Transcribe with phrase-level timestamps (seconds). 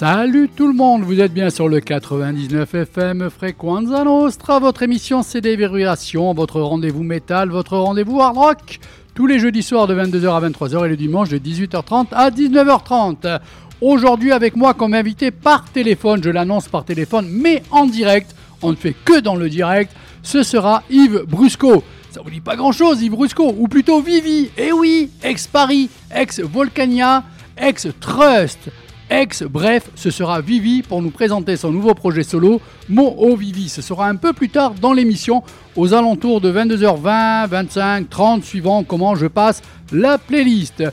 [0.00, 5.20] Salut tout le monde, vous êtes bien sur le 99 FM Frequenza Nostra, votre émission
[5.34, 8.80] Déverrouillation, votre rendez-vous métal, votre rendez-vous hard rock,
[9.14, 13.40] tous les jeudis soirs de 22h à 23h et le dimanche de 18h30 à 19h30.
[13.82, 18.70] Aujourd'hui avec moi comme invité par téléphone, je l'annonce par téléphone, mais en direct, on
[18.70, 21.84] ne fait que dans le direct, ce sera Yves Brusco.
[22.10, 27.22] Ça vous dit pas grand chose Yves Brusco, ou plutôt Vivi, eh oui, ex-Paris, ex-Volcania,
[27.58, 28.70] ex-Trust,
[29.10, 33.68] ex, bref, ce sera Vivi pour nous présenter son nouveau projet solo, Mo O Vivi.
[33.68, 35.42] Ce sera un peu plus tard dans l'émission,
[35.76, 40.84] aux alentours de 22h20, 25, 30, suivant comment je passe la playlist.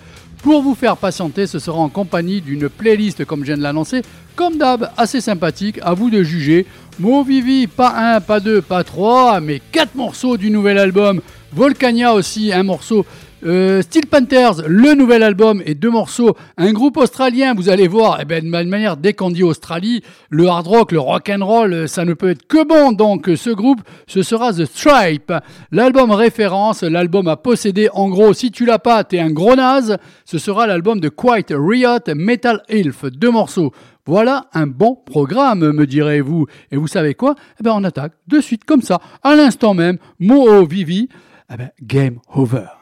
[0.43, 4.01] Pour vous faire patienter, ce sera en compagnie d'une playlist, comme je viens de l'annoncer,
[4.35, 6.65] comme d'hab, assez sympathique, à vous de juger.
[6.99, 11.21] Mo Vivi, pas un, pas deux, pas trois, mais quatre morceaux du nouvel album.
[11.53, 13.05] Volcania aussi, un morceau
[13.47, 18.19] euh, Steel Panthers, le nouvel album et deux morceaux, un groupe australien, vous allez voir,
[18.21, 21.87] eh ben, de manière, dès qu'on dit Australie, le hard rock, le rock and roll,
[21.87, 22.91] ça ne peut être que bon.
[22.91, 25.33] Donc ce groupe, ce sera The Stripe.
[25.71, 29.97] L'album référence, l'album à posséder, en gros, si tu l'as pas, t'es un gros naze,
[30.25, 33.71] ce sera l'album de Quiet Riot Metal Elf, deux morceaux.
[34.05, 36.47] Voilà un bon programme, me direz-vous.
[36.71, 37.35] Et vous savez quoi?
[37.59, 41.07] Eh ben on attaque de suite comme ça, à l'instant même, Moho Vivi,
[41.51, 42.76] eh ben, game over.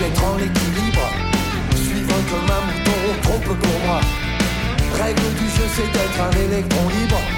[0.00, 1.06] D'être en équilibre.
[1.74, 4.00] Suivant comme un mouton, trop peu pour moi.
[5.00, 7.35] Règle du jeu c'est d'être un électron libre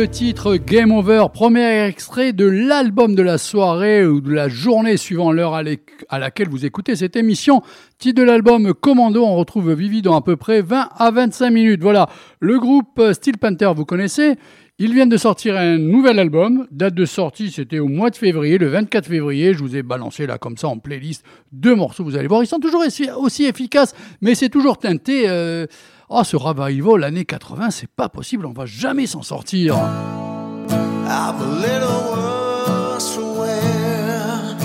[0.00, 4.96] le titre Game Over, premier extrait de l'album de la soirée ou de la journée
[4.96, 7.60] suivant l'heure à, laquelle vous écoutez cette émission.
[7.98, 11.82] Titre de l'album Commando, on retrouve Vivi dans à peu près 20 à 25 minutes.
[11.82, 12.08] Voilà,
[12.40, 14.36] le groupe Steel Panther, vous connaissez
[14.82, 16.66] ils viennent de sortir un nouvel album.
[16.70, 19.52] Date de sortie, c'était au mois de février, le 24 février.
[19.52, 22.04] Je vous ai balancé là comme ça en playlist deux morceaux.
[22.04, 22.82] Vous allez voir, ils sont toujours
[23.18, 25.28] aussi efficaces, mais c'est toujours teinté.
[25.28, 25.66] Euh,
[26.12, 29.76] Oh, ce revival, l'année 80, c'est pas possible, on va jamais s'en sortir.
[29.76, 34.56] I'm a little worse wear,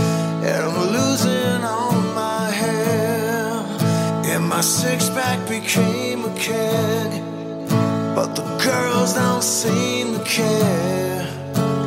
[0.42, 3.63] and I'm losing all my hair.
[4.33, 7.21] And my six pack became a keg,
[8.15, 11.27] but the girls don't seem to care.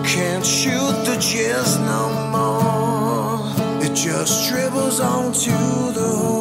[0.05, 3.41] Can't shoot the jizz no more,
[3.85, 6.38] it just dribbles onto the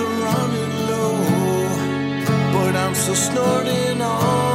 [0.00, 1.16] are running low,
[2.52, 4.45] but I'm still snorting all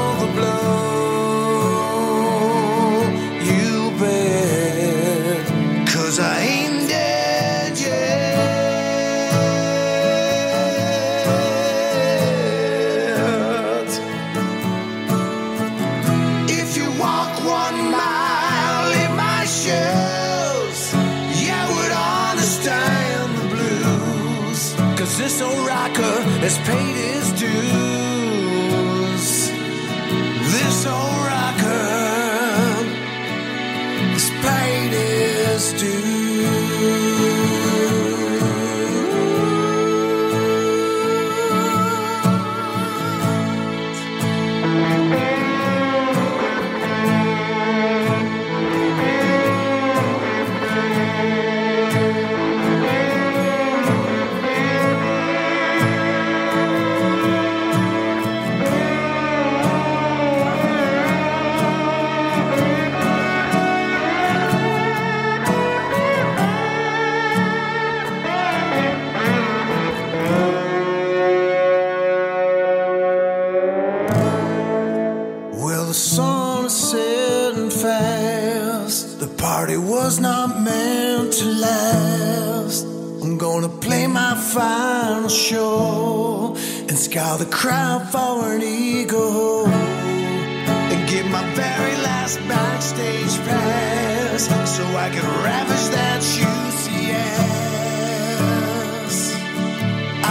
[94.77, 97.41] so I can ravish that juicy ass.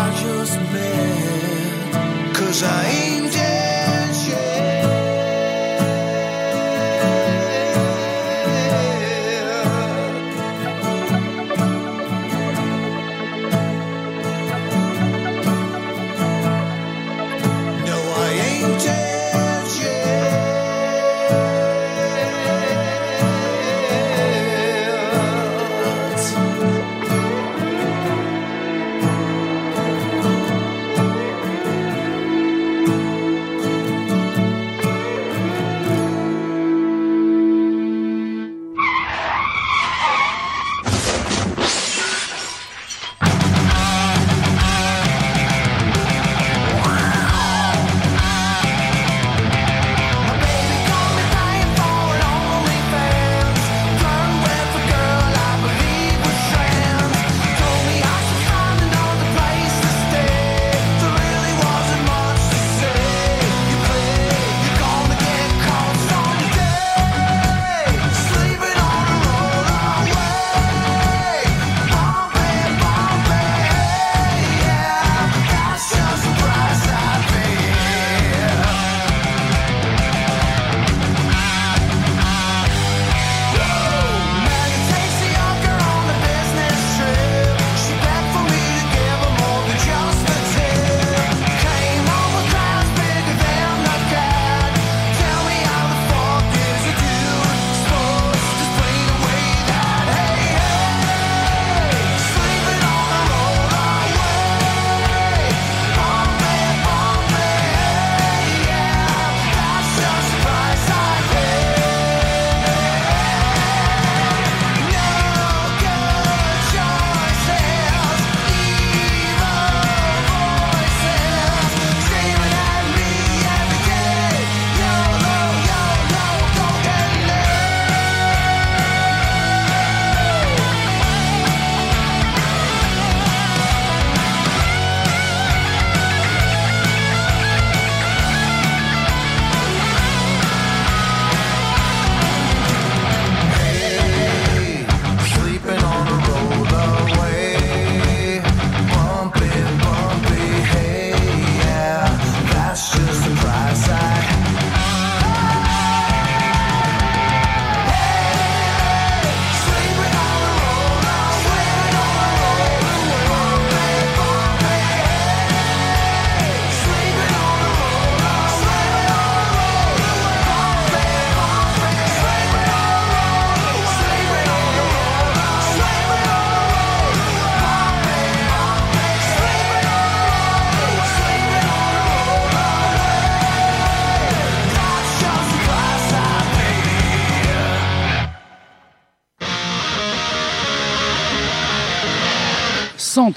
[0.03, 3.20] I just met, cause I ain't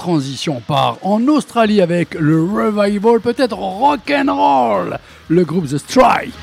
[0.04, 6.34] transition, part en Australie avec le revival, peut-être rock and roll, le groupe The Strike.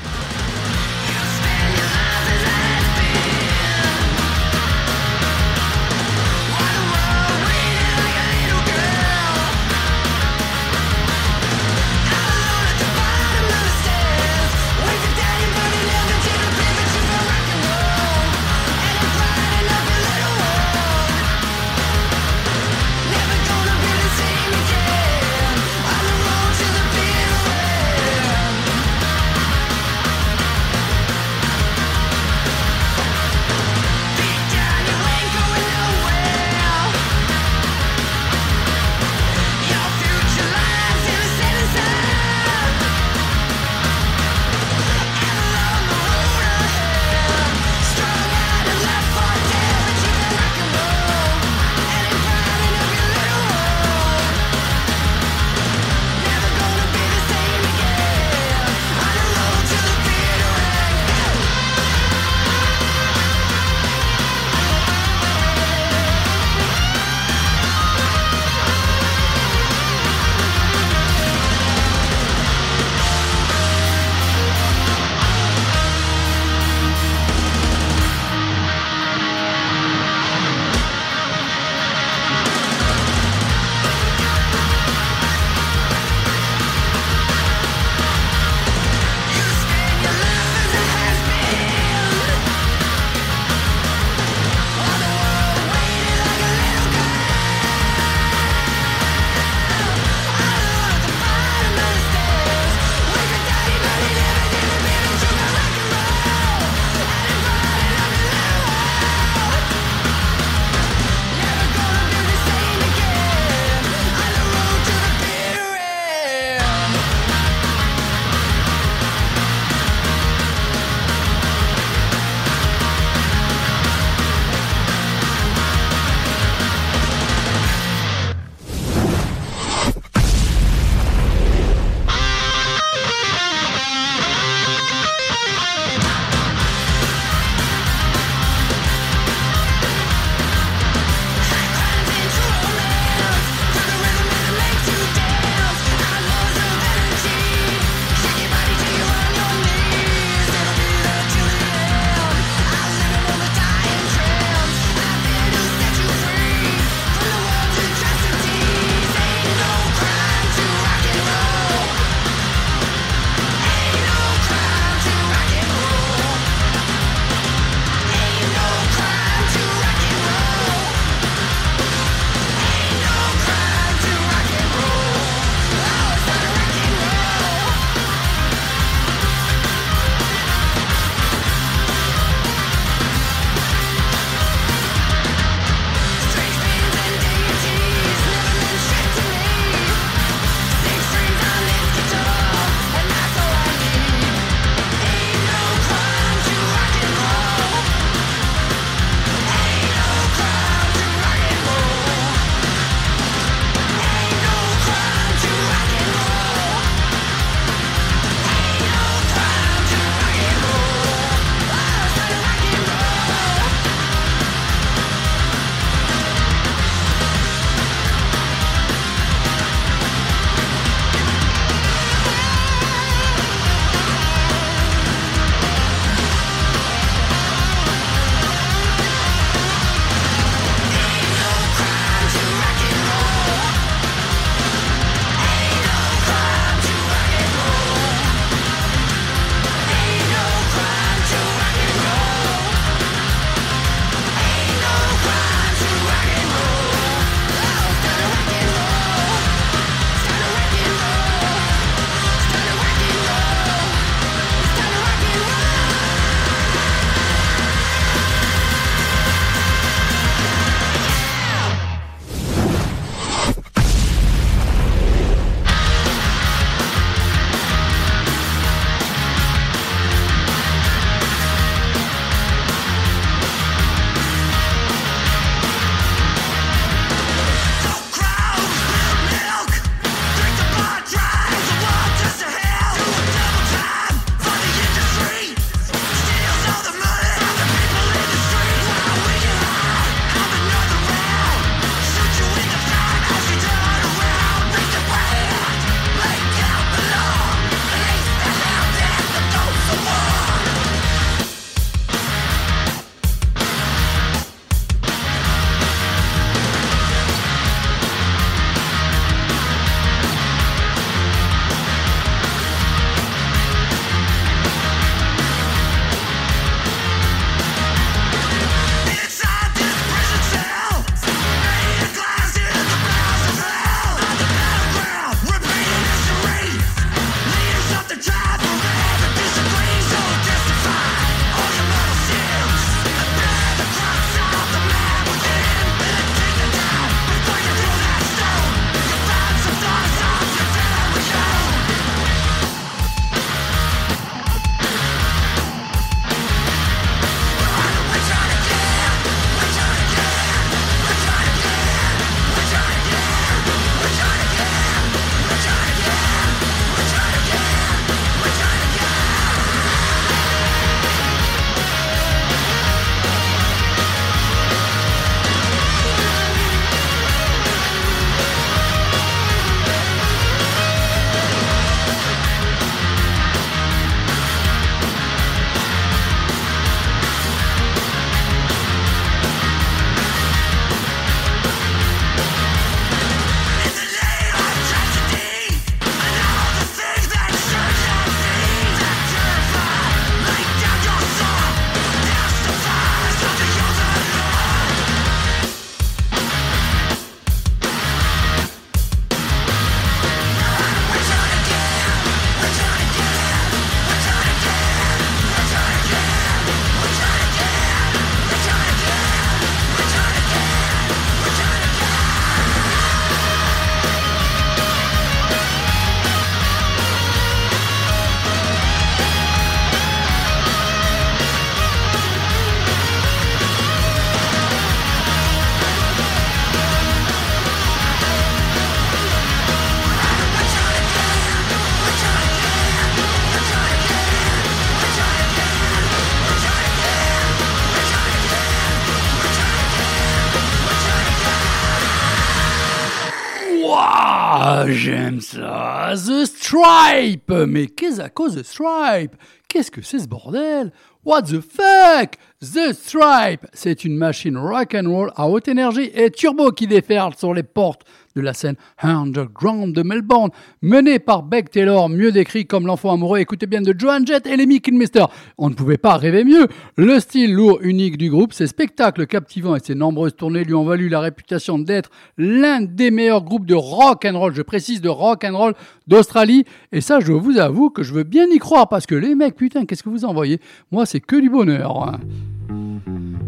[444.91, 446.13] J'aime ça.
[446.15, 447.51] The Stripe.
[447.67, 449.35] Mais qu'est-ce que The Stripe?
[449.67, 450.91] Qu'est-ce que c'est ce bordel?
[451.23, 452.35] What the fuck?
[452.61, 457.35] The Stripe C'est une machine rock and roll à haute énergie et turbo qui déferle
[457.35, 458.03] sur les portes
[458.35, 460.49] de la scène underground de Melbourne,
[460.81, 464.57] menée par Beck Taylor, mieux décrit comme l'enfant amoureux, écoutez bien, de Joan Jett et
[464.57, 465.25] Lemmy Kilmister.
[465.57, 466.67] On ne pouvait pas rêver mieux.
[466.97, 470.83] Le style lourd unique du groupe, ses spectacles captivants et ses nombreuses tournées lui ont
[470.83, 475.09] valu la réputation d'être l'un des meilleurs groupes de rock and roll, je précise de
[475.09, 475.73] rock and roll
[476.07, 476.65] d'Australie.
[476.91, 479.55] Et ça, je vous avoue que je veux bien y croire parce que les mecs,
[479.55, 480.59] putain, qu'est-ce que vous envoyez?
[480.91, 482.19] Moi, c'est que du bonheur.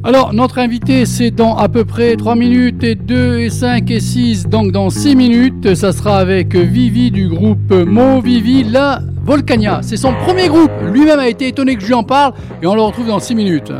[0.05, 4.01] Alors, notre invité, c'est dans à peu près 3 minutes et 2 et 5 et
[4.01, 4.47] 6.
[4.47, 9.79] Donc, dans 6 minutes, ça sera avec Vivi du groupe Mo Vivi, la Volcania.
[9.81, 10.71] C'est son premier groupe.
[10.91, 13.33] Lui-même a été étonné que je lui en parle et on le retrouve dans 6
[13.33, 13.71] minutes.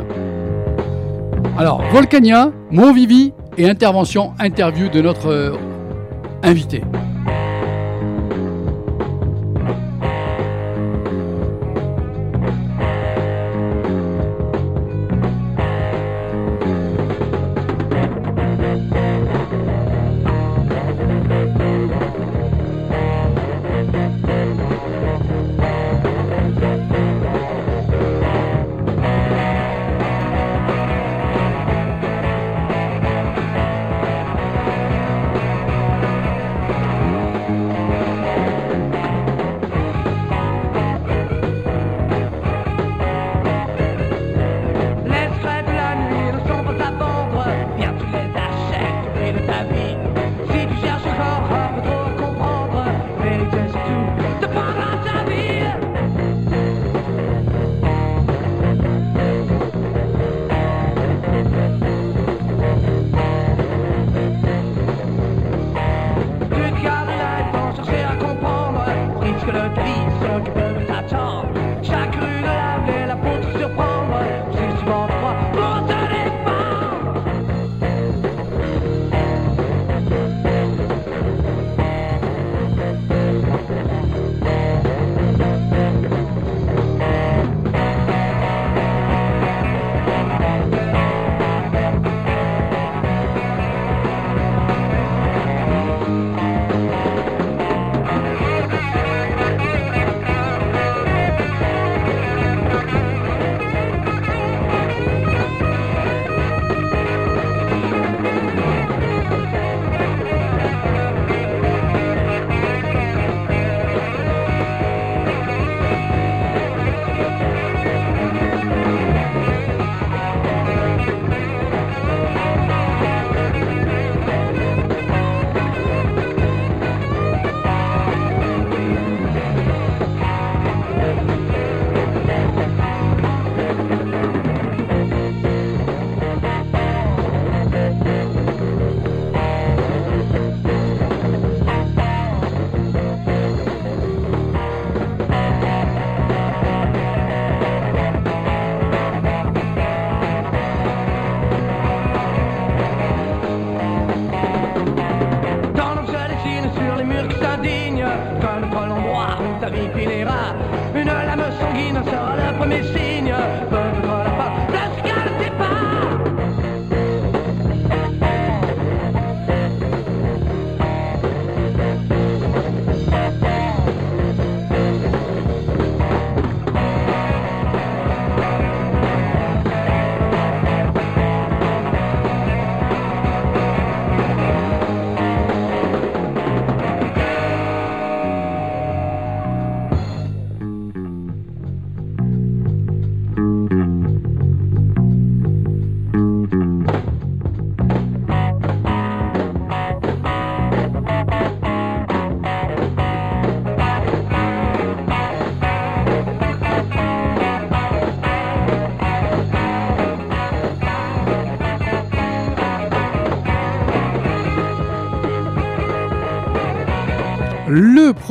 [1.57, 5.51] Alors, Volcania, Mo Vivi et intervention, interview de notre euh,
[6.41, 6.83] invité.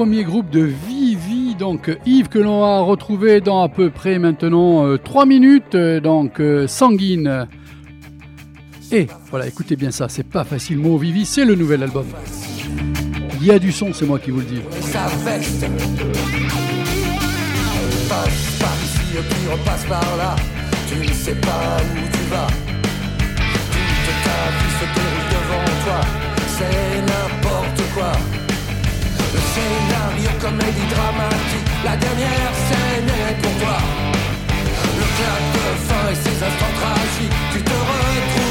[0.02, 4.96] Premier groupe de Vivi, donc Yves, que l'on a retrouvé dans à peu près maintenant
[4.98, 7.46] 3 euh, minutes, euh, donc euh, Sanguine.
[8.90, 12.06] Et voilà, écoutez bien ça, c'est pas facile, mot Vivi, c'est le nouvel album.
[13.40, 14.60] Il y a du son, c'est moi qui vous le dis.
[20.88, 20.96] tu
[25.30, 26.00] devant toi,
[26.58, 28.41] c'est n'importe quoi.
[29.32, 33.78] Le scénario comédie dramatique, la dernière scène est pour toi.
[34.98, 38.41] Le clap de fin et ses instants tragiques, tu te retrouves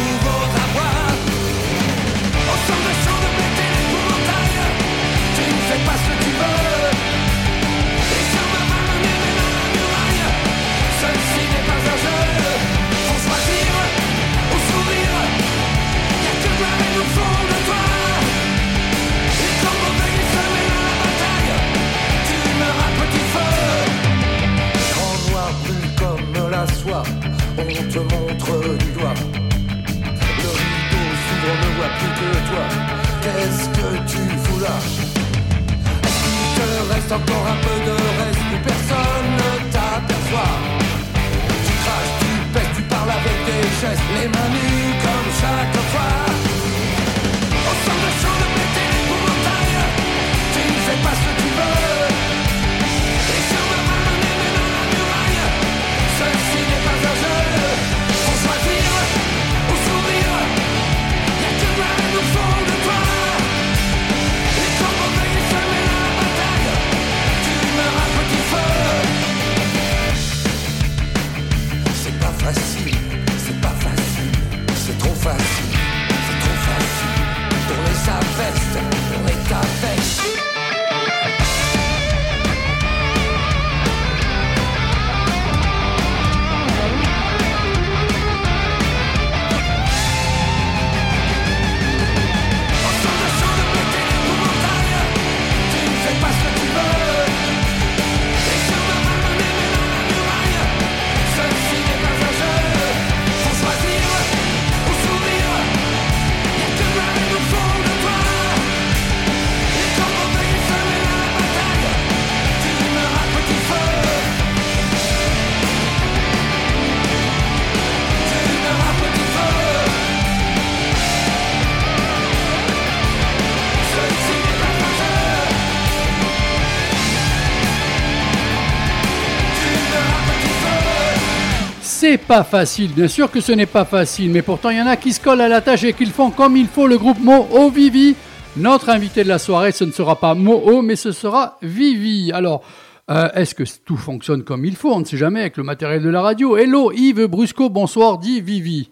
[132.31, 134.95] pas facile, bien sûr que ce n'est pas facile, mais pourtant il y en a
[134.95, 136.87] qui se collent à la tâche et qui le font comme il faut.
[136.87, 138.15] Le groupe Moho Vivi.
[138.55, 142.31] Notre invité de la soirée, ce ne sera pas Moho, mais ce sera Vivi.
[142.31, 142.63] Alors,
[143.09, 144.93] euh, est-ce que tout fonctionne comme il faut?
[144.93, 146.55] On ne sait jamais avec le matériel de la radio.
[146.55, 148.89] Hello Yves Brusco, bonsoir, dit Vivi.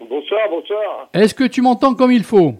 [0.00, 1.10] Bonsoir, bonsoir.
[1.14, 2.54] Est-ce que tu m'entends comme il faut?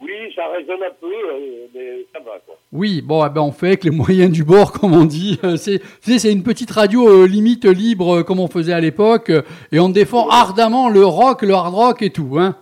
[0.00, 2.38] Oui, ça résonne un peu, euh, mais ça va.
[2.70, 5.38] Oui, bon, eh ben, on fait avec les moyens du bord, comme on dit.
[5.44, 9.32] Euh, C'est, c'est une petite radio euh, limite libre, euh, comme on faisait à l'époque,
[9.72, 12.36] et on défend ardemment le rock, le hard rock et tout.
[12.38, 12.56] Hein.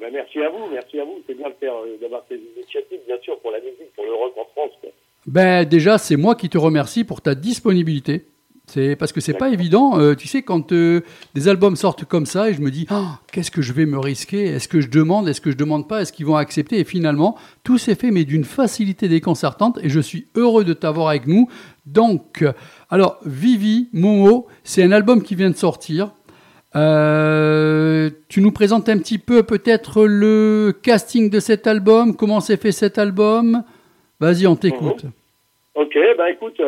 [0.00, 1.18] Ben, merci à vous, merci à vous.
[1.26, 4.32] C'est bien de faire, d'avoir ces initiatives, bien sûr, pour la musique, pour le rock
[4.36, 4.72] en France.
[4.80, 4.90] quoi.
[5.26, 8.26] Ben déjà, c'est moi qui te remercie pour ta disponibilité.
[8.68, 9.98] C'est parce que c'est pas évident.
[9.98, 11.00] euh, tu sais, quand euh,
[11.34, 13.98] des albums sortent comme ça, et je me dis, Ah, qu'est-ce que je vais me
[13.98, 14.44] risquer?
[14.44, 16.02] Est-ce que je demande Est-ce que je demande pas?
[16.02, 16.78] Est-ce qu'ils vont accepter?
[16.78, 19.78] Et finalement, tout s'est fait, mais d'une facilité déconcertante.
[19.82, 21.48] Et je suis heureux de t'avoir avec nous.
[21.86, 22.44] Donc,
[22.90, 26.12] alors, Vivi, Momo, c'est un album qui vient de sortir.
[26.76, 32.58] Euh, tu nous présentes un petit peu peut-être le casting de cet album, comment s'est
[32.58, 33.62] fait cet album?
[34.20, 35.04] Vas-y, on t'écoute.
[35.74, 36.60] Ok, ben écoute,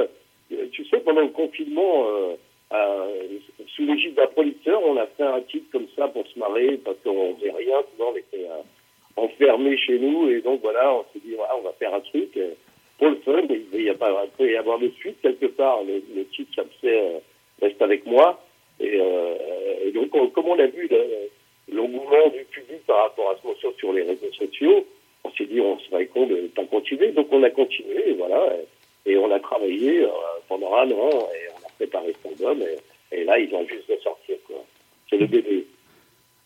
[0.70, 2.34] tu sais, pendant le confinement, euh,
[2.72, 3.26] euh,
[3.74, 6.96] sous l'égide d'un producteur, on a fait un titre comme ça pour se marrer, parce
[7.04, 8.62] qu'on faisait rien, souvent on était euh,
[9.16, 12.38] enfermés chez nous, et donc voilà, on s'est dit, ah, on va faire un truc
[12.98, 14.08] pour le fun, mais il va
[14.46, 16.52] y y avoir de suite quelque part, le, le titre,
[16.84, 17.18] euh,
[17.60, 18.40] reste avec moi,
[18.78, 18.98] et,
[19.92, 23.72] donc, on- comme on a vu le- l'engouement du public par rapport à ce morceau
[23.78, 24.86] sur les réseaux sociaux,
[25.24, 27.08] on s'est dit, on serait con de pas continuer.
[27.12, 28.54] Donc, on a continué, et voilà.
[29.06, 30.08] Et on a travaillé euh,
[30.48, 33.88] pendant un an, et on a préparé cet album, et, et là, ils ont juste
[33.88, 34.36] de sortir.
[35.08, 35.66] C'est le bébé.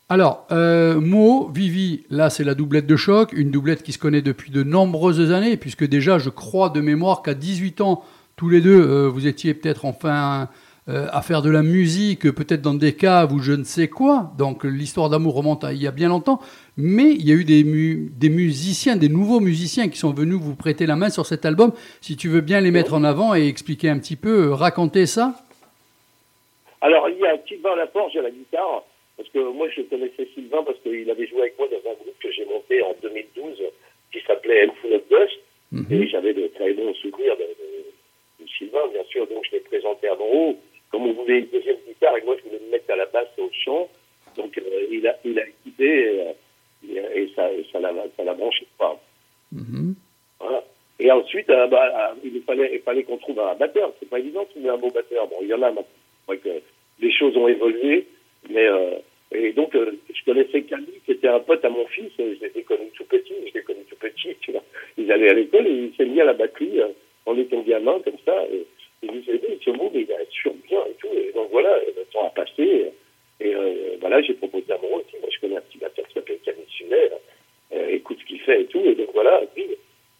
[0.09, 4.21] Alors, euh, Mo, Vivi, là c'est la doublette de choc, une doublette qui se connaît
[4.21, 8.05] depuis de nombreuses années, puisque déjà je crois de mémoire qu'à 18 ans,
[8.37, 10.49] tous les deux, euh, vous étiez peut-être enfin
[10.89, 14.33] euh, à faire de la musique, peut-être dans des caves ou je ne sais quoi.
[14.37, 16.41] Donc l'histoire d'amour remonte à il y a bien longtemps,
[16.77, 20.37] mais il y a eu des, mu- des musiciens, des nouveaux musiciens qui sont venus
[20.39, 21.73] vous prêter la main sur cet album.
[22.03, 25.07] Si tu veux bien les mettre en avant et expliquer un petit peu, euh, raconter
[25.07, 25.35] ça.
[26.81, 28.85] Alors, il y a Sylvain Laforge à la guitare,
[29.17, 32.19] parce que moi, je connaissais Sylvain parce qu'il avait joué avec moi dans un groupe
[32.23, 33.57] que j'ai monté en 2012
[34.13, 35.39] qui s'appelait Full of Dust.
[35.73, 35.87] Mhm.
[35.91, 39.27] Et j'avais de très bons souvenirs de, de- de Sylvain, bien sûr.
[39.29, 40.59] Donc, je l'ai présenté à Moreau.
[40.95, 43.27] Comme on voulait une deuxième guitare, et moi, je voulais me mettre à la basse
[43.37, 43.89] et au chant.
[44.37, 46.33] Donc, euh, il, a, il a écouté euh,
[46.89, 48.65] et, et ça, et ça l'a ça l'a branché.
[48.79, 48.97] Enfin,
[49.51, 49.97] Mhm.
[50.39, 50.63] voilà.
[51.01, 53.93] Et ensuite, euh, bah, il fallait, il fallait qu'on trouve un batteur.
[53.99, 55.27] C'est pas évident de trouver un bon batteur.
[55.27, 55.85] Bon, il y en a maintenant.
[56.29, 56.49] Ouais, que
[57.01, 58.07] les choses ont évolué,
[58.49, 58.95] mais euh,
[59.33, 62.13] et donc euh, je connaissais Camille, qui était un pote à mon fils.
[62.19, 62.23] Je
[62.55, 63.35] l'ai connu tout petit.
[63.49, 64.37] Je l'ai connu tout petit.
[64.43, 64.63] Tu vois.
[64.97, 66.81] Ils allaient à l'école et il s'est mis à la batterie
[67.27, 68.45] en étant gamin comme ça.
[68.53, 68.65] Et,
[69.05, 71.09] il nous a dit, ce mot, mais il est sur bien et tout.
[71.15, 72.91] Et donc voilà, le temps a passé.
[73.41, 75.17] Et euh, voilà, j'ai proposé à mon aussi.
[75.21, 77.11] Moi, je connais un petit batteur qui s'appelle Camille Sunet.
[77.75, 78.81] Euh, écoute ce qu'il fait et tout.
[78.81, 79.67] Et donc voilà, puis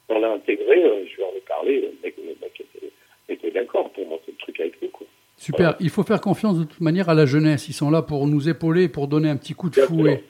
[0.09, 0.85] on l'a intégré.
[0.85, 1.81] euh, je lui en ai parlé.
[1.81, 2.91] Le mec, le mec était,
[3.29, 4.89] était d'accord pour monter le truc avec nous.
[4.89, 5.07] Quoi.
[5.37, 5.77] Super.
[5.81, 7.69] Il faut faire confiance de toute manière à la jeunesse.
[7.69, 10.17] Ils sont là pour nous épauler, pour donner un petit coup de Bien fouet.
[10.17, 10.23] sûr.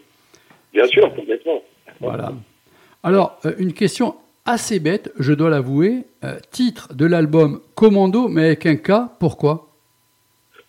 [0.72, 1.62] Bien sûr, complètement.
[2.00, 2.32] Voilà.
[3.02, 6.04] Alors, euh, une question assez bête, je dois l'avouer.
[6.24, 9.68] Euh, titre de l'album Commando, mais avec un K, pourquoi?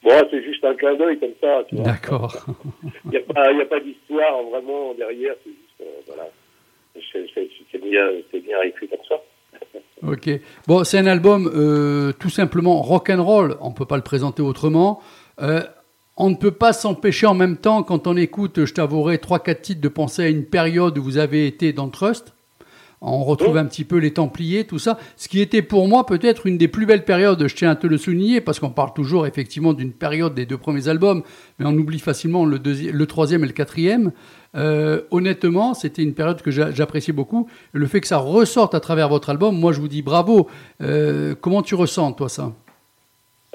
[0.04, 1.64] Bon, c'est juste un clin d'œil comme ça.
[1.68, 1.86] tu vois.
[1.86, 2.46] D'accord.
[3.06, 5.34] Il n'y a pas, pas d'histoire vraiment derrière.
[5.44, 6.30] C'est juste, euh, voilà.
[7.12, 8.08] C'est- bien,
[8.42, 9.16] bien écrit comme ça.
[10.06, 10.30] Ok.
[10.68, 13.56] Bon, c'est un album euh, tout simplement rock and roll.
[13.62, 15.02] On peut pas le présenter autrement.
[15.42, 15.62] Euh,
[16.18, 19.62] on ne peut pas s'empêcher en même temps, quand on écoute, je t'avouerai, trois quatre
[19.64, 22.35] titres, de penser à une période où vous avez été dans Trust.
[23.08, 23.60] On retrouve Oh.
[23.60, 24.98] un petit peu les Templiers, tout ça.
[25.16, 27.86] Ce qui était pour moi peut-être une des plus belles périodes, je tiens à te
[27.88, 31.22] le souligner, parce qu'on parle toujours effectivement d'une période des deux premiers albums,
[31.60, 34.12] mais on oublie facilement le, troisième et le quatrième.
[34.56, 37.48] Euh, honnêtement, c'était une période que j'a- j'appréciais beaucoup.
[37.74, 40.48] Le fait que ça ressorte à travers votre album, moi je vous dis bravo.
[40.82, 42.54] Euh, comment tu ressens, toi, ça?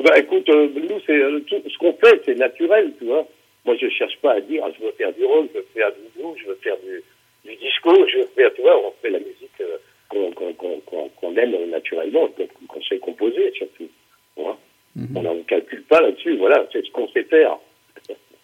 [0.04, 3.26] Bah, écoute, euh, nous, c'est tout- ce qu'on fait, c'est naturel, tu vois.
[3.66, 5.90] Moi, je cherche pas à dire, ah, je veux faire du rock, je veux faire
[5.90, 7.02] du blues, je veux faire du,
[7.44, 9.76] du disco, je veux faire, tu vois, on fait la musique euh,
[10.08, 12.28] qu'on aime naturellement,
[12.68, 13.88] qu'on sait composer, surtout.
[14.36, 14.58] vois.
[15.14, 17.56] On n'en calcule pas là-dessus, voilà, c'est ce qu'on sait faire.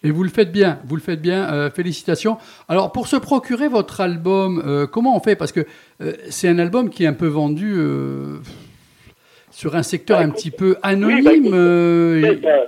[0.03, 2.37] Et vous le faites bien, vous le faites bien, euh, félicitations.
[2.69, 5.35] Alors pour se procurer votre album, euh, comment on fait?
[5.35, 5.61] Parce que
[6.01, 7.73] euh, c'est un album qui est un peu vendu
[9.51, 11.45] sur un secteur Bah, un petit peu anonyme.
[11.45, 12.67] oui, bah,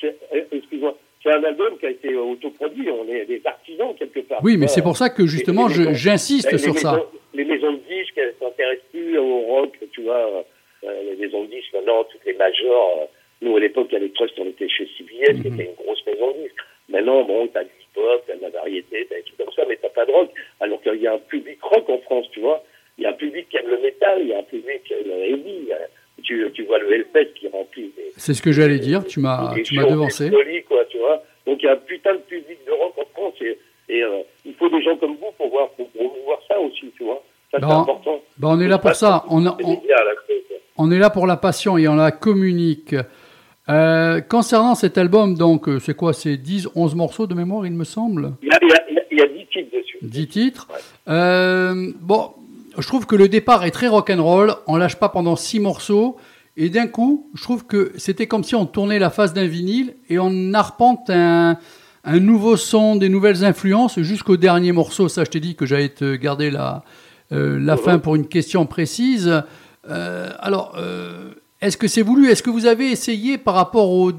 [0.00, 4.20] c'est- euh, Excuse-moi, c'est un album qui a été autoproduit, on est des artisans quelque
[4.20, 4.40] part.
[4.42, 7.02] oui, mais c'est pour ça que justement les j'insiste les sur maisons, ça.
[7.34, 10.44] Les maisons de disques, elles s'intéressent plus au rock, tu vois.
[10.84, 13.00] euh, les maisons de disques, maintenant, toutes les majors.
[13.02, 13.06] euh,
[13.42, 15.42] nous, à l'époque, à Trust, on était chez CBS, Mhm.
[15.42, 16.56] qui était une grosse maison de disques.
[16.88, 19.76] Maintenant, bon, t'as du hip-hop, t'as de la variété, t'as des trucs comme ça, mais
[19.80, 20.30] t'as pas de rock.
[20.60, 22.64] Alors qu'il y a un public rock en France, tu vois.
[22.98, 24.92] Il y a un public qui aime le métal, il y a un public qui
[24.94, 25.68] aime le heavy.
[26.22, 30.30] Tu, tu vois le Hellfest qui remplit C'est ce que j'allais dire, tu m'as devancé.
[30.30, 31.22] des folies, quoi, tu vois.
[31.46, 34.18] Donc il y a un putain de public de rock en France et, et euh,
[34.44, 37.22] il faut des gens comme vous pour voir, pour promouvoir ça aussi, tu vois.
[37.50, 37.80] Ça, c'est Bon.
[37.80, 38.20] important.
[38.38, 39.82] Bah, on est là pour ça, on, a- on-
[40.76, 42.94] on est là pour la passion et on la communique.
[43.68, 47.72] Euh, concernant cet album, donc, euh, c'est quoi C'est 10, 11 morceaux de mémoire, il
[47.72, 48.32] me semble?
[48.42, 49.98] Il y a, il y a- il y a- il y a 10 titres dessus.
[50.02, 50.68] 10 titres.
[51.08, 52.30] Euh, bon,
[52.76, 54.54] je trouve que le départ est très rock'n'roll.
[54.66, 56.16] On lâche pas pendant 6 morceaux.
[56.56, 59.94] Et d'un coup, je trouve que c'était comme si on tournait la face d'un vinyle
[60.08, 61.56] et on arpente un,
[62.04, 65.08] nouveau son, des nouvelles influences jusqu'au dernier morceau.
[65.08, 66.84] Ça, je t'ai dit que j'allais te garder la,
[67.32, 69.42] euh, fin pour une question précise.
[69.88, 71.30] Euh, alors, euh,
[71.60, 72.30] est-ce que c'est voulu?
[72.30, 74.12] Est-ce que vous avez essayé par rapport aux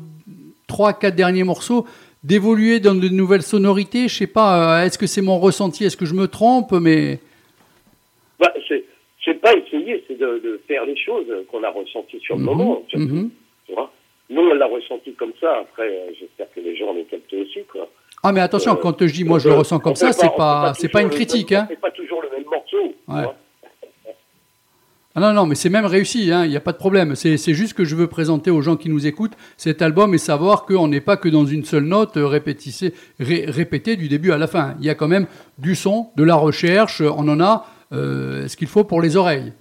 [0.68, 1.86] 3-4 derniers morceaux
[2.24, 4.08] d'évoluer dans de nouvelles sonorités?
[4.08, 5.84] Je sais pas, est-ce que c'est mon ressenti?
[5.84, 6.72] Est-ce que je me trompe?
[6.72, 7.20] Mais
[8.42, 8.84] Bah, c'est,
[9.24, 12.46] c'est pas essayer, c'est de, de faire les choses qu'on a ressenties sur le Mhm,
[12.50, 12.84] moment.
[12.94, 13.30] mhm.
[13.68, 13.92] tu vois?
[14.30, 15.60] Nous, on l'a ressenti comme ça.
[15.60, 17.88] Après, euh, j'espère que les gens l'ont capté aussi, quoi.
[18.24, 20.74] Ah, mais attention, Euh, quand je dis moi je le ressens comme ça, c'est pas,
[20.76, 21.66] c'est pas une critique, hein.
[21.68, 22.96] Fait pas toujours le même morceau.
[23.08, 23.34] Ouais.
[25.14, 27.16] Ah non, non, mais c'est même réussi, hein, il n'y a pas de problème.
[27.16, 30.18] C'est c'est juste que je veux présenter aux gens qui nous écoutent cet album et
[30.18, 34.32] savoir qu'on n'est pas que dans une seule note euh, répétissée- ré- répétée du début
[34.32, 34.76] à la fin.
[34.80, 35.28] Il y a quand même
[35.58, 39.54] du son, de la recherche, on en a ce qu'il faut pour les oreilles?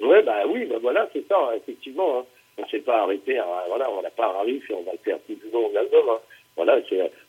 [0.00, 2.18] Ouais, bah oui, bah voilà, c'est ça, effectivement.
[2.20, 2.24] Hein.
[2.58, 4.92] On ne s'est pas arrêté, à, voilà, on n'a pas un riff et on va
[4.92, 6.04] le faire tout du long de l'album.
[6.10, 6.18] Hein.
[6.56, 6.78] Voilà,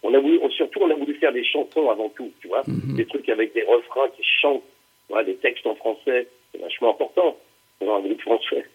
[0.04, 2.64] on a voulu, on- surtout, on a voulu faire des chansons avant tout, tu vois,
[2.68, 4.64] des trucs avec des refrains qui chantent,
[5.08, 7.38] voilà, des textes en français, c'est vachement important
[7.80, 8.66] pour un groupe français.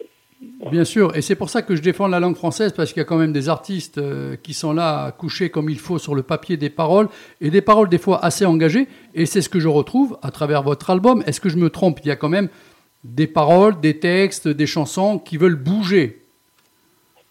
[0.40, 3.02] Bien sûr, et c'est pour ça que je défends la langue française, parce qu'il y
[3.02, 6.14] a quand même des artistes euh, qui sont là à coucher comme il faut sur
[6.14, 7.08] le papier des paroles,
[7.40, 10.62] et des paroles des fois assez engagées, et c'est ce que je retrouve à travers
[10.62, 11.24] votre album.
[11.26, 11.98] Est-ce que je me trompe?
[12.04, 12.48] Il y a quand même
[13.02, 16.18] des paroles, des textes, des chansons qui veulent bouger.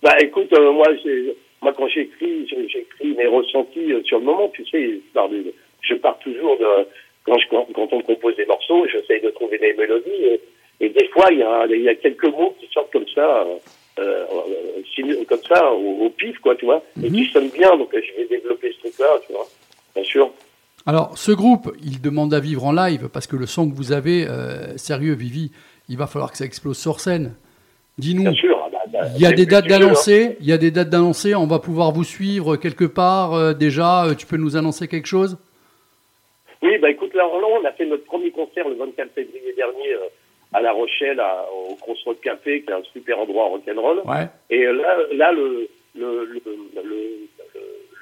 [0.04, 0.88] Bah écoute, euh, moi,
[1.62, 5.00] moi quand j'écris, j'écris mes ressentis euh, sur le moment, tu sais,
[5.82, 6.88] je pars, toujours de
[7.24, 10.40] quand, je, quand, on compose des morceaux, j'essaye de trouver des mélodies
[10.80, 13.46] et des fois il y, a, il y a quelques mots qui sortent comme ça,
[13.46, 13.58] euh,
[14.00, 18.02] euh, comme ça au, au pif quoi, tu vois, et qui sonnent bien, donc euh,
[18.02, 19.48] je vais développer ce truc-là, tu vois,
[19.96, 20.32] bien sûr.
[20.88, 23.92] Alors, ce groupe, il demande à vivre en live, parce que le son que vous
[23.92, 25.52] avez, euh, sérieux, Vivi,
[25.90, 27.36] il va falloir que ça explose sur scène.
[27.98, 28.24] Dis-nous.
[28.24, 28.58] Bien sûr.
[28.64, 29.80] ah bah, bah, Il y a des dates hein.
[29.80, 30.38] d'annoncer.
[30.40, 31.36] Il y a des dates d'annoncer.
[31.36, 34.06] On va pouvoir vous suivre quelque part euh, déjà.
[34.18, 35.38] Tu peux nous annoncer quelque chose?
[36.62, 39.92] Oui, bah écoute, là, là, on a fait notre premier concert le 24 février dernier
[39.92, 40.08] euh,
[40.58, 44.00] à La Rochelle, à- au Crossroad Café, qui est un super endroit rock'n'roll.
[44.06, 44.26] Ouais.
[44.50, 47.28] Et euh, là, là le, le, le, le, le,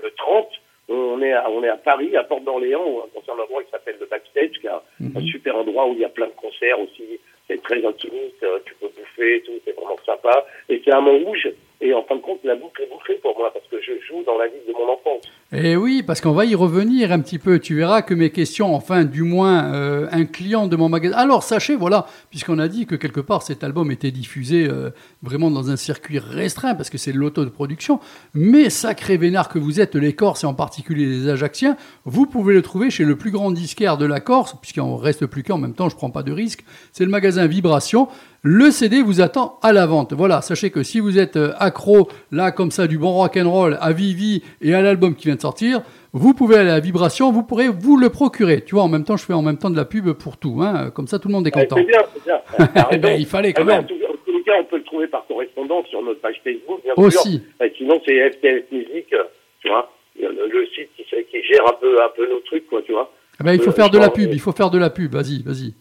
[0.04, 0.48] le 30,
[0.88, 3.72] on est, à, on est à Paris, à Porte d'Orléans, où un concert d'endroit qui
[3.72, 5.18] s'appelle le Backstage, qui est un, Mhm.
[5.18, 7.20] un super endroit où il y a plein de concerts aussi.
[7.48, 10.46] C'est très intimiste, euh, tu peux bouffer, tout, c'est vraiment sympa.
[10.70, 11.50] Et c'est à Montrouge.
[11.86, 14.24] Et en fin de compte, la boucle est bouclée pour moi, parce que je joue
[14.26, 15.22] dans la ville de mon enfance.
[15.52, 17.60] Et oui, parce qu'on va y revenir un petit peu.
[17.60, 21.16] Tu verras que mes questions, enfin, du moins, euh, un client de mon magasin.
[21.16, 24.90] Alors, sachez, voilà, puisqu'on a dit que quelque part cet album était diffusé euh,
[25.22, 28.00] vraiment dans un circuit restreint, parce que c'est de l'auto-production.
[28.34, 32.56] Mais sacré vénard que vous êtes, les Corses et en particulier les Ajacciens, vous pouvez
[32.56, 35.76] le trouver chez le plus grand disquaire de la Corse, puisqu'on reste plus qu'en même
[35.76, 36.66] temps, je prends pas de risque.
[36.94, 38.08] C'est le magasin Vibration.
[38.48, 40.14] Le CD vous attend à la vente.
[40.14, 43.50] Voilà, sachez que si vous êtes euh, accro, là, comme ça, du bon rock and
[43.50, 45.82] roll à Vivi et à l'album qui vient de sortir,
[46.14, 48.62] vous pouvez aller à Vibration, vous pourrez vous le procurer.
[48.62, 50.60] Tu vois, en même temps, je fais en même temps de la pub pour tout.
[50.62, 51.78] Hein, comme ça, tout le monde est Ouais, content.
[51.78, 52.86] c'est bien, c'est bien.
[52.92, 53.86] Eh ben, il fallait quand ben, même.
[53.86, 56.94] En tous les cas, on peut le trouver par correspondance sur notre page Facebook, bien
[56.98, 57.42] Aussi.
[57.60, 57.68] sûr.
[57.78, 59.24] Sinon, c'est FTS Music, euh,
[59.64, 59.92] tu vois,
[60.22, 63.12] le, le site qui, qui gère un peu, un peu nos trucs, quoi, tu vois.
[63.42, 65.14] Eh ben, il faut Euh, faire de la pub, il faut faire de la pub.
[65.16, 65.74] Vas-y, vas-y.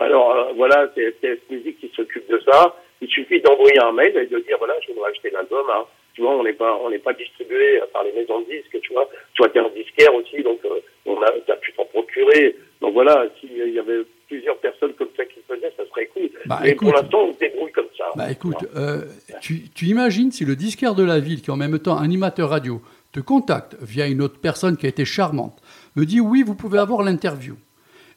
[0.00, 2.74] Alors, euh, voilà, c'est FTS Music qui s'occupe de ça.
[3.00, 5.84] Il suffit d'envoyer un mail et de dire, voilà, je voudrais acheter l'album, hein.
[6.14, 8.92] Tu vois, on n'est pas, on n'est pas distribué par les maisons de disques, tu
[8.92, 9.08] vois.
[9.34, 12.56] Toi, t'es un disquaire aussi, donc, euh, on a, t'as pu t'en procurer.
[12.80, 16.28] Donc voilà, s'il y avait plusieurs personnes comme ça qui le faisaient, ça serait cool.
[16.46, 16.88] Bah, Mais écoute.
[16.88, 18.04] pour l'instant, on se débrouille comme ça.
[18.16, 19.02] Bah écoute, euh,
[19.40, 22.50] tu, tu imagines si le disquaire de la ville, qui est en même temps animateur
[22.50, 22.80] radio,
[23.12, 25.60] te contacte via une autre personne qui a été charmante,
[25.96, 27.56] me dit oui, vous pouvez avoir l'interview.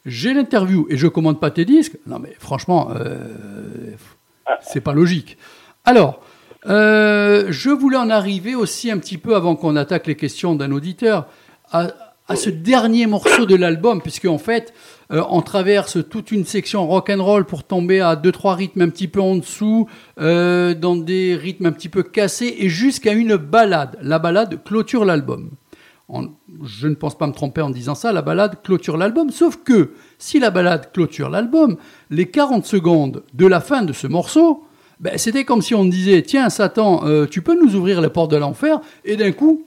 [0.04, 1.98] J'ai l'interview et je commande pas tes disques.
[2.06, 3.94] Non mais franchement, euh,
[4.60, 5.38] c'est pas logique.
[5.84, 6.20] Alors,
[6.66, 10.70] euh, je voulais en arriver aussi un petit peu avant qu'on attaque les questions d'un
[10.70, 11.26] auditeur
[11.72, 11.88] à,
[12.36, 14.72] ce dernier morceau de l'album, puisque en fait,
[15.12, 18.82] euh, on traverse toute une section rock and roll pour tomber à deux trois rythmes
[18.82, 19.86] un petit peu en dessous,
[20.18, 23.98] euh, dans des rythmes un petit peu cassés, et jusqu'à une balade.
[24.00, 25.50] La balade clôture l'album.
[26.64, 29.92] Je ne pense pas me tromper en disant ça, la balade clôture l'album, sauf que
[30.18, 31.76] si la balade clôture l'album,
[32.10, 34.64] les 40 secondes de la fin de ce morceau,
[35.00, 38.30] ben, c'était comme si on disait, tiens Satan, euh, tu peux nous ouvrir les portes
[38.30, 39.64] de l'enfer, et d'un coup,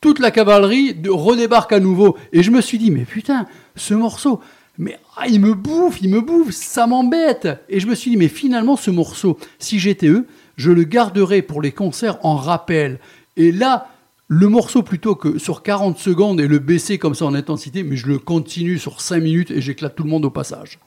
[0.00, 2.16] toute la cavalerie redébarque à nouveau.
[2.32, 4.40] Et je me suis dit, mais putain, ce morceau,
[4.78, 7.48] mais ah, il me bouffe, il me bouffe, ça m'embête.
[7.68, 10.26] Et je me suis dit, mais finalement, ce morceau, si j'étais eux,
[10.56, 12.98] je le garderais pour les concerts en rappel.
[13.36, 13.88] Et là,
[14.32, 17.96] le morceau, plutôt que sur 40 secondes et le baisser comme ça en intensité, mais
[17.96, 20.78] je le continue sur 5 minutes et j'éclate tout le monde au passage.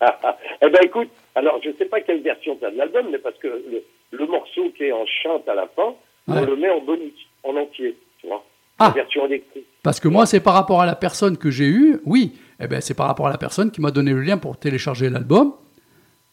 [0.02, 3.38] eh ben écoute, alors je sais pas quelle version tu as de l'album, mais parce
[3.38, 5.94] que le, le morceau qui est en chante à la fin,
[6.26, 8.44] on le met en bonus, en entier, tu vois.
[8.80, 8.88] Ah.
[8.88, 9.66] La version électrique.
[9.84, 12.80] Parce que moi, c'est par rapport à la personne que j'ai eue, oui, eh ben,
[12.80, 15.54] c'est par rapport à la personne qui m'a donné le lien pour télécharger l'album.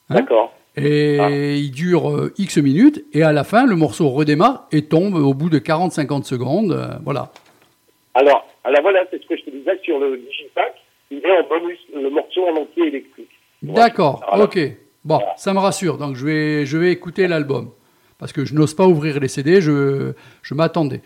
[0.09, 0.51] Hein D'accord.
[0.77, 1.29] Et Ah.
[1.31, 5.33] il dure euh, X minutes, et à la fin, le morceau redémarre et tombe au
[5.33, 6.71] bout de 40-50 secondes.
[6.71, 7.31] euh, voilà.
[8.13, 10.75] Alors, alors voilà, c'est ce que je te disais sur le Digipack,
[11.11, 13.29] il est en bonus le morceau en entier électrique.
[13.63, 14.43] D'accord, Voilà.
[14.45, 14.59] ok.
[15.03, 15.97] Bon, ça me rassure.
[15.97, 17.69] Donc, je vais, je vais écouter l'album.
[18.19, 20.11] Parce que je n'ose pas ouvrir les CD, je,
[20.41, 21.01] je m'attendais.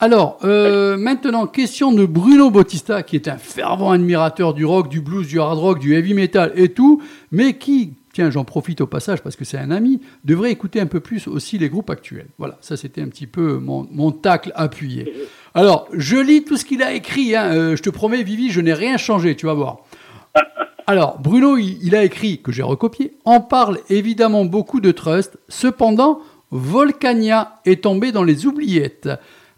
[0.00, 5.00] Alors, euh, maintenant, question de Bruno Bautista, qui est un fervent admirateur du rock, du
[5.00, 7.00] blues, du hard rock, du heavy metal et tout,
[7.30, 10.86] mais qui, tiens, j'en profite au passage parce que c'est un ami, devrait écouter un
[10.86, 12.28] peu plus aussi les groupes actuels.
[12.38, 15.12] Voilà, ça c'était un petit peu mon, tacle appuyé.
[15.54, 17.36] Alors, je lis tout ce qu'il a écrit.
[17.36, 17.52] hein.
[17.52, 19.78] Euh, je te promets, Vivi, je n'ai rien changé, tu vas voir.
[20.86, 25.38] Alors, Bruno, il, a écrit, que j'ai recopié, en parle évidemment beaucoup de Trust.
[25.48, 29.08] Cependant, Volcania est tombé dans les oubliettes.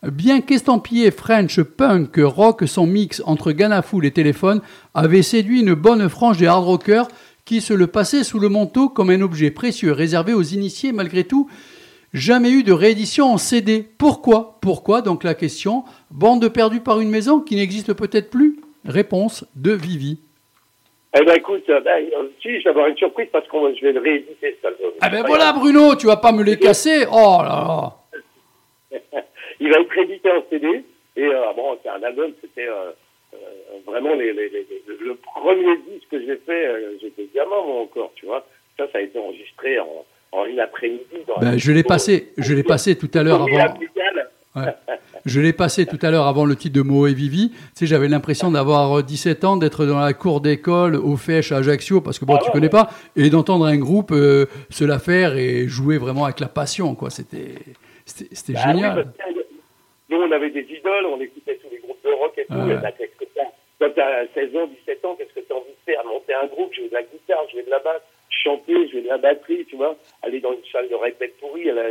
[0.02, 4.60] Bien qu'estampillé French punk rock, son mix entre Ganafoul et Téléphone
[4.94, 7.08] avait séduit une bonne frange des hard rockers
[7.46, 11.24] qui se le passaient sous le manteau comme un objet précieux réservé aux initiés malgré
[11.24, 11.48] tout.
[12.12, 13.86] Jamais eu de réédition en CD.
[13.98, 14.58] Pourquoi?
[14.60, 15.00] Pourquoi?
[15.00, 18.56] Donc la question, bande perdue par une maison qui n'existe peut-être plus?
[18.84, 20.18] Réponse de Vivi.
[21.18, 23.86] Eh ben écoute, euh, ben, euh, si, je vais avoir une surprise parce que je
[23.86, 24.92] vais le rééditer, cet album.
[25.00, 27.94] Ah ben voilà Bruno, tu vas pas me les casser Oh là
[28.92, 29.00] là
[29.60, 30.84] Il va être édité en CD.
[31.16, 32.92] Et euh, bon, c'est un album, c'était euh,
[33.86, 36.66] vraiment les, les, les- les- le premier disque que j'ai fait.
[36.66, 38.46] euh, J'étais gamin, moi, encore, tu vois.
[38.76, 41.02] Ça, ça a été enregistré en, en une après-midi.
[41.40, 43.74] ben, Je l'ai passé, je l'ai passé tout à l'heure avant.
[44.56, 44.72] Ouais.
[45.26, 47.50] Je l'ai passé tout à l'heure avant le titre de Mo et Vivi.
[47.50, 51.56] Tu sais, j'avais l'impression d'avoir 17 ans, d'être dans la cour d'école au FECH à
[51.58, 54.98] Ajaccio, parce que bon, Ah tu connais pas, et d'entendre un groupe euh, se la
[54.98, 57.10] faire et jouer vraiment avec la passion, quoi.
[57.10, 57.54] C'était,
[58.06, 58.98] c'était, c'était Bah génial.
[58.98, 62.32] oui, parce que nous, on avait des idoles, on écoutait tous les groupes de rock
[62.38, 62.54] et tout.
[62.54, 62.72] Ouais.
[62.72, 62.92] Et bah,
[63.78, 66.04] Quand t'as 16 ans, 17 ans, qu'est-ce que t'as envie de faire?
[66.04, 69.18] Monter un groupe, jouer de la guitare, jouer de la basse, chanter, jouer de la
[69.18, 69.96] batterie, tu vois?
[70.22, 71.88] Aller dans une salle de répète pourrie à la,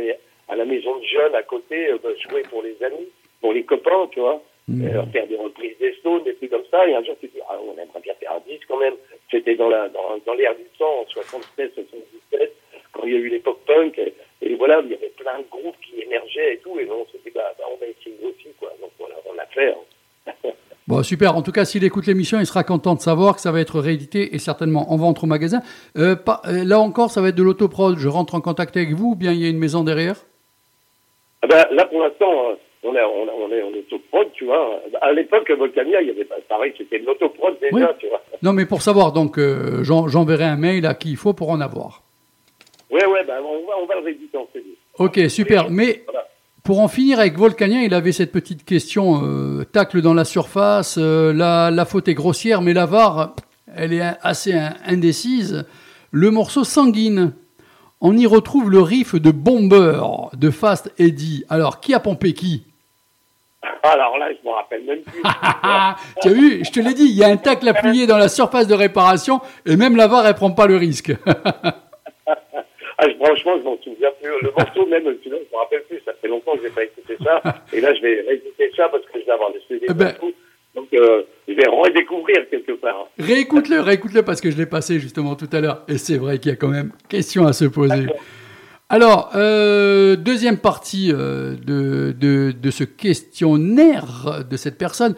[0.48, 3.08] à la maison de jeunes à côté, euh, bah, jouer pour les amis,
[3.40, 4.42] pour les copains, tu vois?
[4.68, 4.84] Mhm.
[4.84, 6.88] Euh, faire des reprises des Stones, des trucs comme ça.
[6.88, 8.94] Et un jour, tu te dis, ah, on aimerait bien faire un disque quand même.
[9.30, 12.52] C'était dans la dans, dans l'air du temps, en 76, 77,
[12.92, 13.96] quand il y a eu l'époque punk.
[13.98, 14.12] Et,
[14.42, 16.76] et voilà, il y avait plein de groupes qui émergeaient et tout.
[16.80, 18.72] Et on s'est dit, bah, bah, on va essayer aussi, quoi.
[18.80, 19.70] Donc voilà, on l'a fait.
[19.70, 20.32] hein.
[20.88, 21.36] Bon, super.
[21.36, 23.80] En tout cas, s'il écoute l'émission, il sera content de savoir que ça va être
[23.80, 25.60] réédité et certainement en vente au magasin.
[25.98, 27.98] Euh, pas- euh, là encore, ça va être de l'autoprod.
[27.98, 30.16] Je rentre en contact avec vous ou bien il y a une maison derrière?
[31.42, 34.44] Ah ben, là, pour l'instant, euh, on est, on, est- on est en autoprod, tu
[34.44, 34.80] vois.
[35.00, 37.82] À l'époque, Volcania, il y avait pas, pareil, c'était de l'autoprod déjà, Oui.
[37.98, 38.22] tu vois.
[38.42, 41.50] Non, mais pour savoir, donc, euh, j'en- j'enverrai un mail à qui il faut pour
[41.50, 42.02] en avoir.
[42.92, 44.66] Ouais, ouais, ben, on va, on va le rééditer en CD.
[45.00, 45.68] Ok, super.
[45.68, 46.25] Mais Voilà.
[46.66, 50.96] Pour en finir avec Volcanien, il avait cette petite question euh, tacle dans la surface.
[50.98, 53.36] euh, la, la faute est grossière, mais la VAR,
[53.76, 54.52] elle est assez
[54.84, 55.64] indécise.
[56.10, 57.32] Le morceau sanguine.
[58.00, 60.00] On y retrouve le riff de Bomber
[60.34, 61.44] de Fast Eddie.
[61.48, 62.64] Alors, qui a pompé qui?
[63.84, 65.22] Alors là, je me rappelle même plus.
[66.22, 68.28] Tu as vu, je te l'ai dit, il y a un tacle appuyé dans la
[68.28, 71.14] surface de réparation et même la VAR, elle prend pas le risque.
[72.98, 74.30] Ah, je- franchement, je m'en souviens plus.
[74.42, 76.00] Le morceau, même, sinon, je me rappelle plus.
[76.04, 77.42] Ça fait longtemps que j'ai pas écouté ça.
[77.72, 80.14] Et là, je vais réécouter ça parce que je vais avoir des CD Eh ben.
[80.74, 83.08] Donc, euh, je vais redécouvrir quelque part.
[83.18, 85.82] Réécoute-le, réécoute-le parce que je l'ai passé justement tout à l'heure.
[85.88, 88.06] Et c'est vrai qu'il y a quand même question à se poser.
[88.88, 95.14] Alors, euh, deuxième partie euh, de, de, de ce questionnaire de cette personne.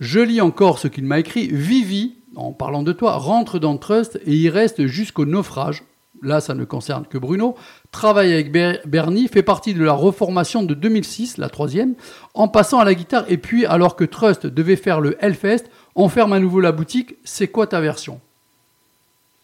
[0.00, 1.48] Je lis encore ce qu'il m'a écrit.
[1.50, 5.82] Vivi, en parlant de toi, rentre dans Trust et y reste jusqu'au naufrage.
[6.22, 7.54] Là, ça ne concerne que Bruno.
[7.92, 11.94] Travaille avec Ber- Bernie, fait partie de la reformation de 2006, la troisième,
[12.34, 13.24] en passant à la guitare.
[13.30, 15.64] Et puis, alors que Trust devait faire le Hellfest,
[15.96, 17.14] on ferme à nouveau la boutique.
[17.24, 18.20] C'est quoi ta version?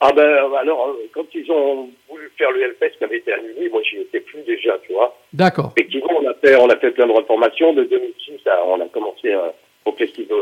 [0.00, 0.28] Ah ben,
[0.60, 3.96] alors, euh, quand ils ont voulu faire le Hellfest qui avait été annulé, moi, j'y
[3.96, 5.16] étais plus déjà, tu vois.
[5.32, 5.72] D'accord.
[5.76, 7.72] Effectivement, on a fait, on a fait plein de reformations.
[7.72, 9.48] De 2006, à- on a commencé euh,
[9.86, 10.36] au festival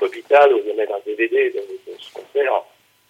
[0.00, 2.52] Copital, où il y avait un DVD de, de ce concert.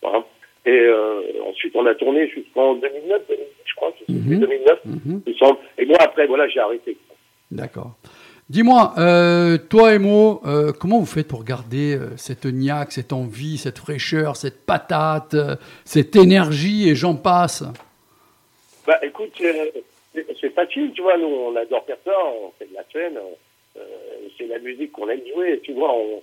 [0.04, 0.24] hein.
[0.66, 4.40] Et euh, ensuite, on a tourné jusqu'en 2009, 2010, je crois, je sais plus, Mhm.
[4.40, 5.22] 2009, Mhm.
[5.26, 5.58] il me semble.
[5.78, 6.96] Et moi, après, voilà, j'ai arrêté.
[7.52, 7.92] D'accord.
[8.50, 13.78] Dis-moi, euh, toi et euh, comment vous faites pour garder cette niaque, cette envie, cette
[13.78, 15.34] fraîcheur, cette patate,
[15.84, 17.64] cette énergie et j'en passe?
[18.86, 21.16] Bah, écoute, c'est facile, tu vois.
[21.18, 22.12] Nous, on adore faire ça,
[22.42, 23.18] on fait de la scène.
[24.38, 25.60] c'est la musique qu'on aime jouer.
[25.64, 26.22] Tu vois, on,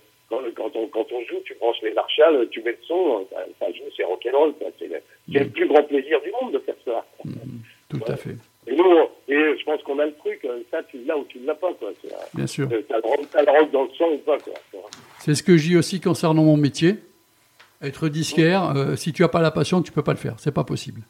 [0.55, 3.37] quand, quand on, quand on joue, tu branches les Marshall, tu mets le son, ça,
[3.59, 4.53] ça joue, c'est rock'n'roll.
[4.79, 4.95] C'est le,
[5.31, 7.05] c'est le plus grand plaisir du monde de faire ça.
[7.89, 8.83] Tout à fait, Et nous,
[9.27, 10.39] et je pense qu'on a le truc.
[10.45, 11.71] euh, Ça, tu l'as ou tu ne l'as pas.
[11.73, 11.89] quoi.
[11.89, 12.67] Euh, bien sûr.
[12.69, 14.37] Le, rock- t'as le dans le sang ou pas.
[15.19, 16.95] C'est ce que dis aussi concernant mon métier.
[17.83, 20.35] Être disquaire, euh, si tu n'as pas la passion, tu peux pas le faire.
[20.39, 21.01] C'est pas possible.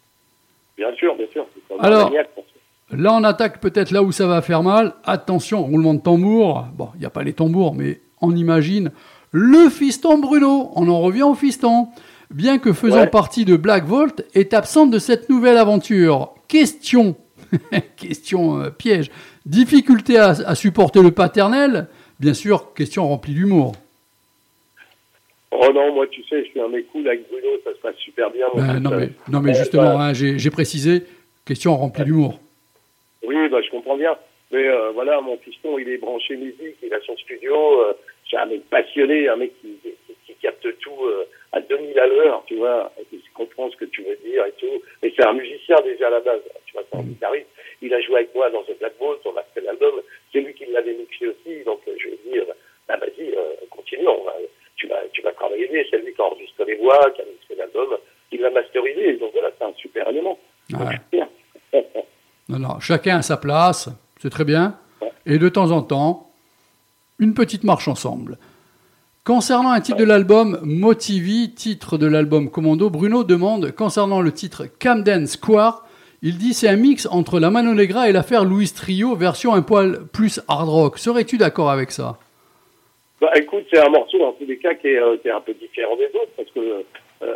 [0.75, 1.45] Bien sûr, bien sûr.
[1.79, 2.97] Alors- ça.
[2.97, 4.93] Là, on attaque peut-être là où ça va faire mal.
[5.03, 6.65] Attention, roulement de tambour.
[6.75, 8.91] Bon, il n'y a pas les tambours, mais on imagine
[9.33, 10.69] le fiston Bruno.
[10.75, 11.87] On en revient au fiston.
[12.31, 13.07] Bien que faisant Ouais.
[13.07, 16.33] partie de Black Vault, est absent de cette nouvelle aventure.
[16.47, 17.15] Question,
[17.97, 19.11] question euh, piège.
[19.45, 21.87] Difficulté à, à supporter le paternel.
[22.19, 23.73] Bien sûr, question remplie d'humour.
[25.51, 27.95] Oh non, moi, tu sais, je suis un mec cool avec Bruno, ça se passe
[27.97, 28.45] super bien.
[28.55, 31.03] Ben, non, mais, non, mais Ouais, justement, bah, hein, j'ai j'ai précisé,
[31.45, 32.39] question remplie d'humour.
[33.27, 34.15] Oui, bah, je comprends bien.
[34.51, 37.53] Mais euh, voilà, mon fiston, il est branché musique, il a son studio.
[37.53, 37.93] euh,
[38.33, 42.07] c'est un mec passionné, un mec qui, qui, qui capte tout euh, à 2000 à
[42.07, 44.81] l'heure, tu vois, et qui comprend ce que tu veux dire et tout.
[45.03, 47.47] Et c'est un musicien déjà à la base, tu vois, c'est un guitariste.
[47.81, 50.01] Il a joué avec moi dans The Black Bolt, on a fait l'album.
[50.31, 52.45] C'est lui qui l'avait mixé aussi, donc euh, je vais dire,
[52.87, 54.33] bah, vas-y, euh, continue, on va,
[54.77, 55.87] tu, vas, tu vas travailler.
[55.91, 57.97] C'est lui qui a enregistré les voix, qui a mixé l'album,
[58.31, 59.13] il l'a masterisé.
[59.17, 60.39] Donc voilà, c'est un super élément.
[60.71, 61.19] Ouais.
[62.49, 64.77] Non, non, chacun a sa place, c'est très bien.
[65.25, 66.32] Et de temps en temps,
[67.19, 68.37] une petite marche ensemble.
[69.23, 74.65] Concernant un titre de l'album, Motivi, titre de l'album Commando, Bruno demande, concernant le titre
[74.79, 75.85] Camden Square,
[76.21, 79.61] il dit c'est un mix entre la Mano Negra et l'affaire Louis Trio, version un
[79.61, 80.97] poil plus hard rock.
[80.97, 82.17] Serais-tu d'accord avec ça?
[83.21, 85.39] Bah, écoute, c'est un morceau en tous les cas qui est, euh, qui est un
[85.41, 87.31] peu différent des autres parce que euh,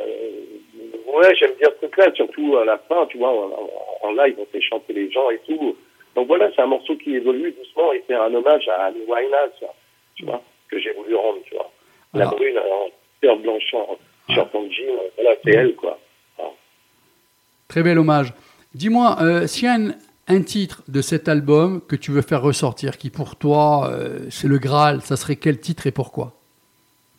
[1.15, 4.45] ouais, j'aime bien ce truc-là, surtout à la fin, tu vois, en- en live, on
[4.51, 5.75] fait chanter les gens et tout.
[6.17, 9.69] Donc voilà, c'est un morceau qui évolue doucement et c'est un hommage à Annie Winehouse,
[10.15, 11.71] tu vois, que j'ai voulu rendre, tu vois.
[12.15, 12.35] La Alors.
[12.35, 12.87] brune en
[13.21, 13.97] peur blanchant
[14.31, 15.99] sur ton jean, voilà, c'est elle, quoi.
[17.67, 18.33] Très bel hommage.
[18.73, 19.91] Dis-moi, euh, s'il y a un,
[20.27, 24.47] un titre de cet album que tu veux faire ressortir, qui pour toi, euh, c'est
[24.47, 26.33] le Graal, ça serait quel titre et pourquoi?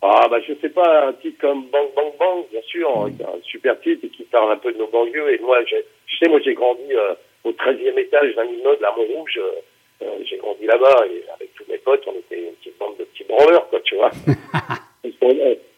[0.02, 3.12] Ah, bah, je sais pas, un titre comme Bang Bang Bang, bien sûr, Mm.
[3.18, 5.34] c'est un super titre et qui parle un peu de nos banlieues.
[5.34, 5.76] Et moi, tu
[6.18, 7.14] sais, moi, j'ai grandi euh,
[7.48, 9.38] au 13e étage d'un immeuble à Montrouge.
[9.38, 9.60] euh,
[10.02, 13.04] euh, j'ai grandi là-bas et avec tous mes potes, on était une petite bande de
[13.04, 14.10] petits branleurs, quoi, tu vois.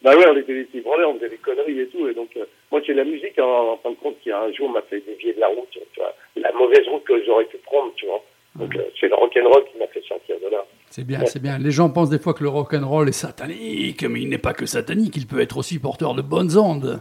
[0.03, 2.09] Bah ouais, on était des petits branleurs, on faisait des conneries et tout.
[2.09, 4.71] Et donc, euh, moi, c'est la musique, en, en fin de compte, qui un jour
[4.71, 6.15] m'a fait dévier de la route, tu vois.
[6.37, 8.23] La mauvaise route que j'aurais pu prendre, tu vois.
[8.57, 10.65] Donc, euh, c'est le rock'n'roll qui m'a fait sortir de là.
[10.89, 11.59] C'est bien, c'est bien.
[11.59, 14.39] Les gens pensent des fois que le rock and roll est satanique, mais il n'est
[14.39, 17.01] pas que satanique, il peut être aussi porteur de bonnes ondes.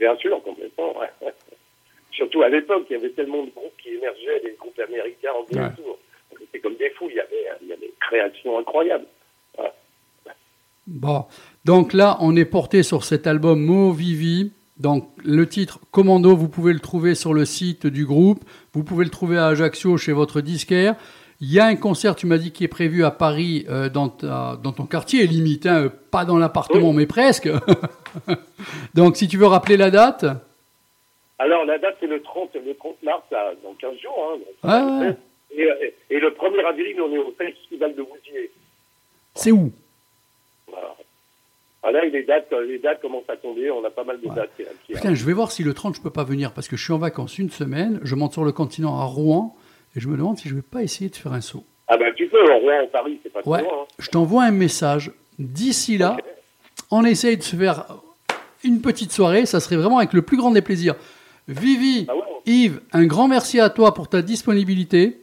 [0.00, 0.98] Bien sûr, complètement.
[0.98, 1.06] ouais.
[2.16, 5.60] Surtout à l'époque, il y avait tellement de groupes qui émergeaient, des groupes américains, anglais
[5.60, 5.66] Ouais.
[5.68, 6.38] et tout.
[6.40, 9.06] C'était comme des fous, il y avait, il y avait des créations incroyables.
[9.58, 9.70] Ouais.
[10.86, 11.24] Bon,
[11.64, 14.52] donc là, on est porté sur cet album Mo Vivi.
[14.78, 18.44] Donc le titre Commando, vous pouvez le trouver sur le site du groupe.
[18.74, 20.94] Vous pouvez le trouver à Ajaccio chez votre disquaire.
[21.40, 24.08] Il y a un concert, tu m'as dit, qui est prévu à Paris euh, dans,
[24.08, 27.48] ta- dans ton quartier, limite, hein, pas dans l'appartement, mais presque.
[28.94, 30.24] donc si tu veux rappeler la date.
[31.38, 34.32] Alors, la date, c'est le 30, le 30 mars, là, dans 15 jours.
[34.32, 35.14] Hein, Ah ouais.
[36.10, 38.50] et, le 1er avril, on est au Festival de Vouziers.
[39.34, 39.70] C'est où?
[40.66, 40.94] Voilà.
[41.82, 44.50] Ah, là, les dates, les dates commencent à tomber, on a pas mal de dates.
[44.56, 46.82] qui- Putain, je vais voir si le 30 je peux pas venir parce que je
[46.82, 49.54] suis en vacances une semaine, je monte sur le continent à Rouen
[49.94, 51.64] et je me demande si je vais pas essayer de faire un saut.
[51.86, 53.82] Ah ben, tu peux, en Rouen, en Paris, c'est pas trop Ouais, loin.
[53.82, 53.86] hein.
[53.98, 55.12] je t'envoie un message.
[55.38, 56.16] D'ici là,
[56.90, 57.84] on essaye de se faire
[58.64, 60.96] une petite soirée, ça serait vraiment avec le plus grand des plaisirs.
[61.48, 62.22] Vivi, Ah ouais.
[62.46, 65.20] Yves, un grand merci à toi pour ta disponibilité.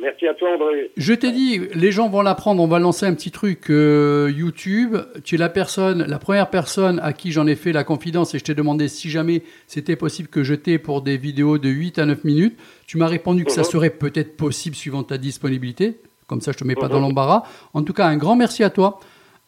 [0.00, 0.90] Merci à toi, André.
[0.96, 4.96] Je t'ai dit, les gens vont l'apprendre, on va lancer un petit truc euh, YouTube.
[5.22, 8.38] Tu es la personne, la première personne à qui j'en ai fait la confidence et
[8.38, 11.98] je t'ai demandé si jamais c'était possible que je t'ai pour des vidéos de 8
[12.00, 12.58] à 9 minutes.
[12.86, 13.66] Tu m'as répondu que ça Mhm.
[13.68, 16.00] serait peut-être possible suivant ta disponibilité.
[16.26, 16.92] Comme ça, je te mets pas Mhm.
[16.92, 17.44] dans l'embarras.
[17.72, 18.98] En tout cas, un grand merci à toi.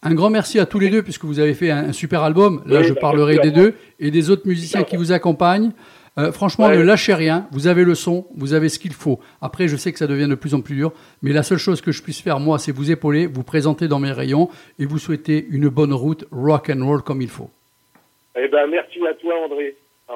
[0.03, 2.62] Un grand merci à tous les deux puisque vous avez fait un, un super album.
[2.66, 5.72] Là, Oui, je bah, parlerai des deux et des autres musiciens qui vous accompagnent.
[6.18, 6.76] Euh, franchement, Ouais.
[6.78, 7.47] ne lâchez rien.
[7.51, 9.20] Vous avez le son, vous avez ce qu'il faut.
[9.42, 10.92] Après, je sais que ça devient de plus en plus dur,
[11.22, 13.99] mais la seule chose que je puisse faire, moi, c'est vous épauler, vous présenter dans
[13.99, 17.51] mes rayons et vous souhaiter une bonne route rock and roll comme il faut.
[18.38, 19.76] Eh ben, merci à toi, André.
[20.09, 20.14] Hein.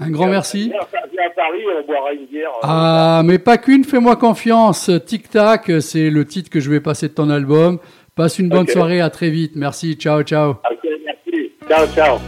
[0.00, 0.72] Un grand merci.
[0.74, 2.48] À Paris, on boira une bière.
[2.50, 4.90] euh, Ah, mais pas qu'une, fais-moi confiance.
[5.06, 7.78] Tic Tac, c'est le titre que je vais passer de ton album.
[8.16, 9.52] Passe une bonne soirée, à très vite.
[9.56, 10.52] Merci, ciao, ciao.
[10.52, 11.52] Ok, merci.
[11.68, 12.18] Ciao, ciao.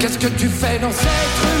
[0.00, 1.08] Qu'est-ce que tu fais dans cette
[1.42, 1.53] rue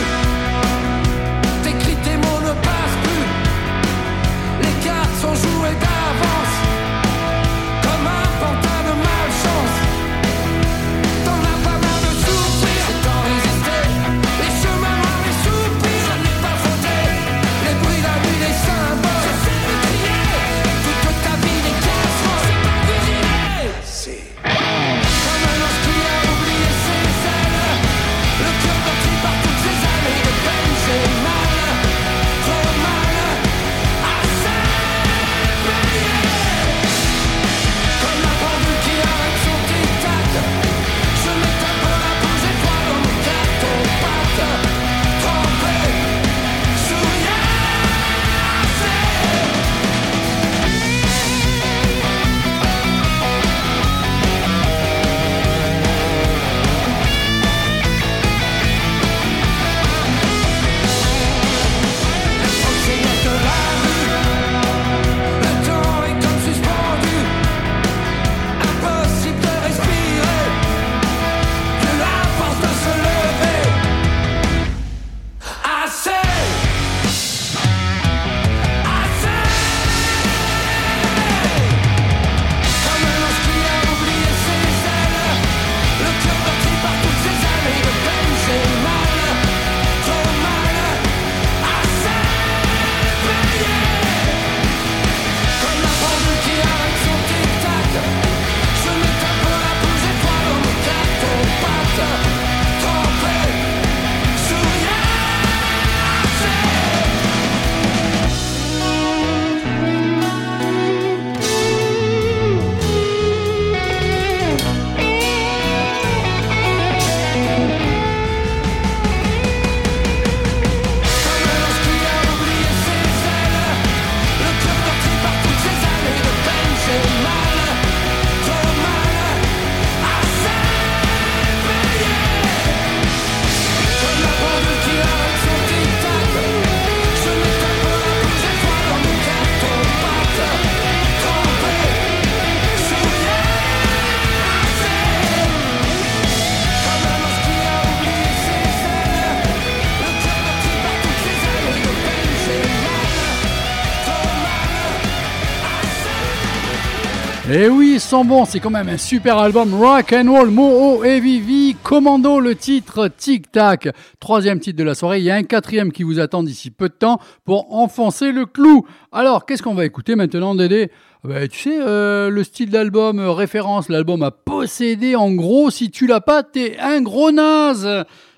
[158.22, 162.54] Bons, c'est quand même un super album rock and roll, Moho et Vivi, Commando, le
[162.54, 163.88] titre Tic Tac.
[164.20, 166.88] Troisième titre de la soirée, il y a un quatrième qui vous attend d'ici peu
[166.88, 168.86] de temps pour enfoncer le clou.
[169.10, 170.90] Alors, qu'est-ce qu'on va écouter maintenant, Dédé?
[171.24, 175.70] Ah ben, tu sais, euh, le style d'album euh, référence, l'album a possédé, en gros,
[175.70, 177.88] si tu l'as pas, t'es un gros naze.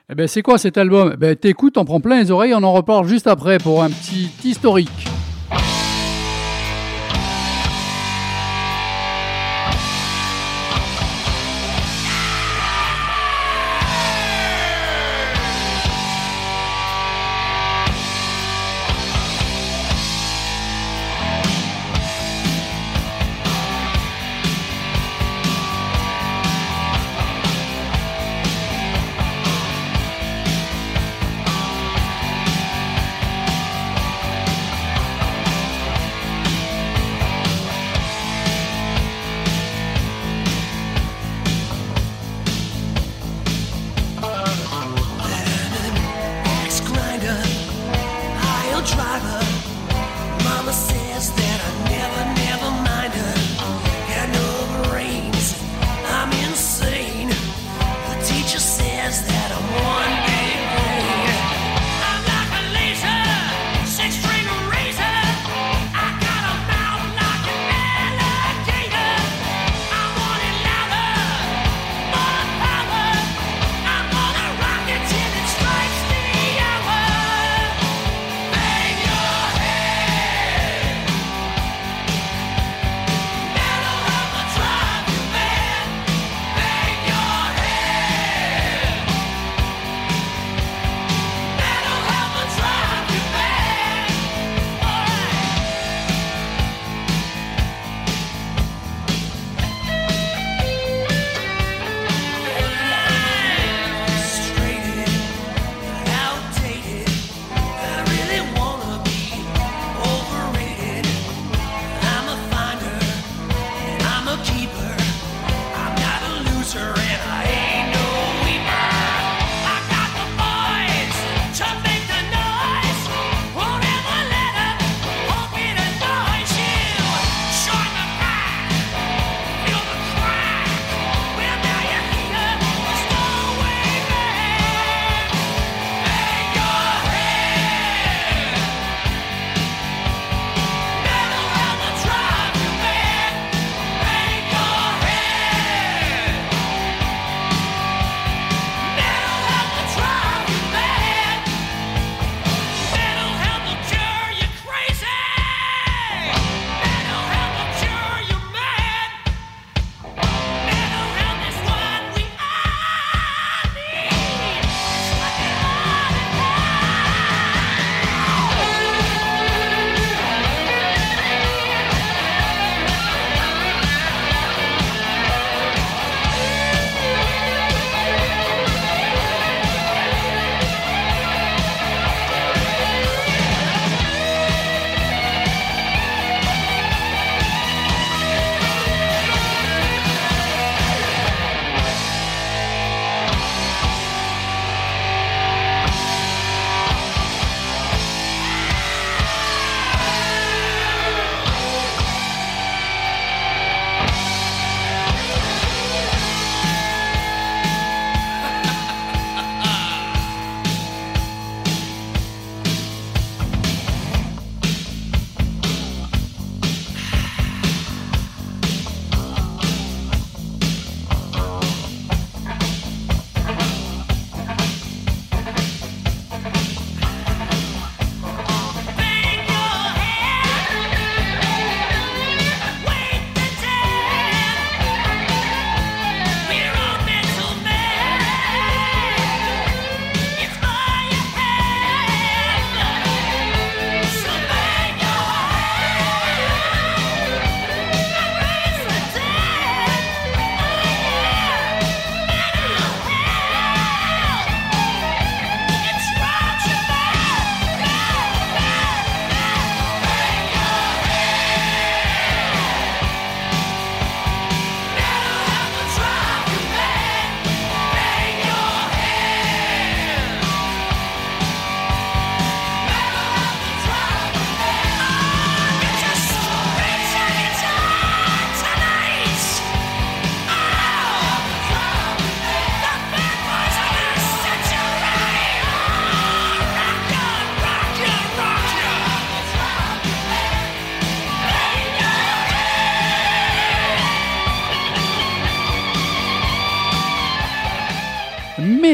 [0.09, 1.11] Eh ben, c'est quoi cet album?
[1.13, 3.91] Eh Ben, t'écoutes, on prend plein les oreilles, on en reparle juste après pour un
[3.91, 5.07] petit historique.
[50.45, 51.56] Mama says that.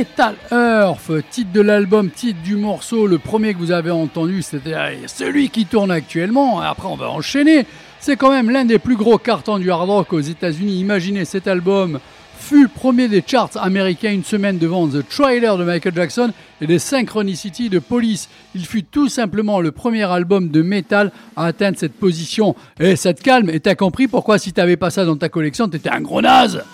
[0.02, 4.74] Metal Earth, titre de l'album, titre du morceau, le premier que vous avez entendu, c'était
[5.06, 6.58] celui qui tourne actuellement.
[6.60, 7.66] Après, on va enchaîner.
[8.00, 10.80] C'est quand même l'un des plus gros cartons du hard rock aux États-Unis.
[10.80, 12.00] Imaginez cet album
[12.36, 16.78] fut premier des charts américains une semaine devant The Trailer de Michael Jackson et The
[16.78, 18.28] Synchronicity de Police.
[18.56, 22.56] Il fut tout simplement le premier album de metal à atteindre cette position.
[22.80, 25.68] Et ça te calme, et t'as compris pourquoi si t'avais pas ça dans ta collection,
[25.68, 26.64] t'étais un gros naze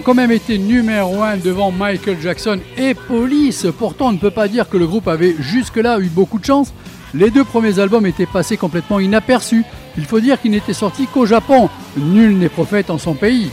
[0.00, 3.66] quand même été numéro 1 devant Michael Jackson et Police.
[3.78, 6.72] Pourtant, on ne peut pas dire que le groupe avait jusque-là eu beaucoup de chance.
[7.14, 9.64] Les deux premiers albums étaient passés complètement inaperçus.
[9.98, 11.68] Il faut dire qu'ils n'étaient sortis qu'au Japon.
[11.96, 13.50] Nul n'est prophète en son pays.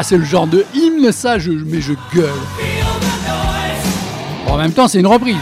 [0.00, 1.36] Ah, c'est le genre de hymne, ça,
[1.66, 2.30] mais je gueule.
[4.48, 5.36] En même temps, c'est une reprise.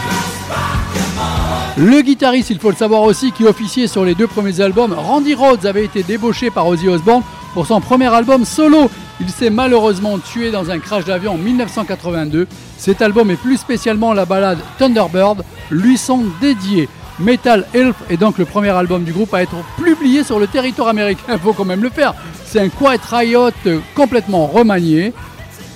[1.77, 5.33] Le guitariste, il faut le savoir aussi, qui officiait sur les deux premiers albums, Randy
[5.33, 8.91] Rhodes avait été débauché par Ozzy Osbourne pour son premier album solo.
[9.21, 12.45] Il s'est malheureusement tué dans un crash d'avion en 1982.
[12.77, 15.41] Cet album et plus spécialement la balade Thunderbird
[15.71, 16.89] lui sont dédiés.
[17.19, 20.87] Metal Elf est donc le premier album du groupe à être publié sur le territoire
[20.87, 21.23] américain.
[21.29, 22.13] Il faut quand même le faire.
[22.45, 23.51] C'est un Quiet Riot
[23.93, 25.13] complètement remanié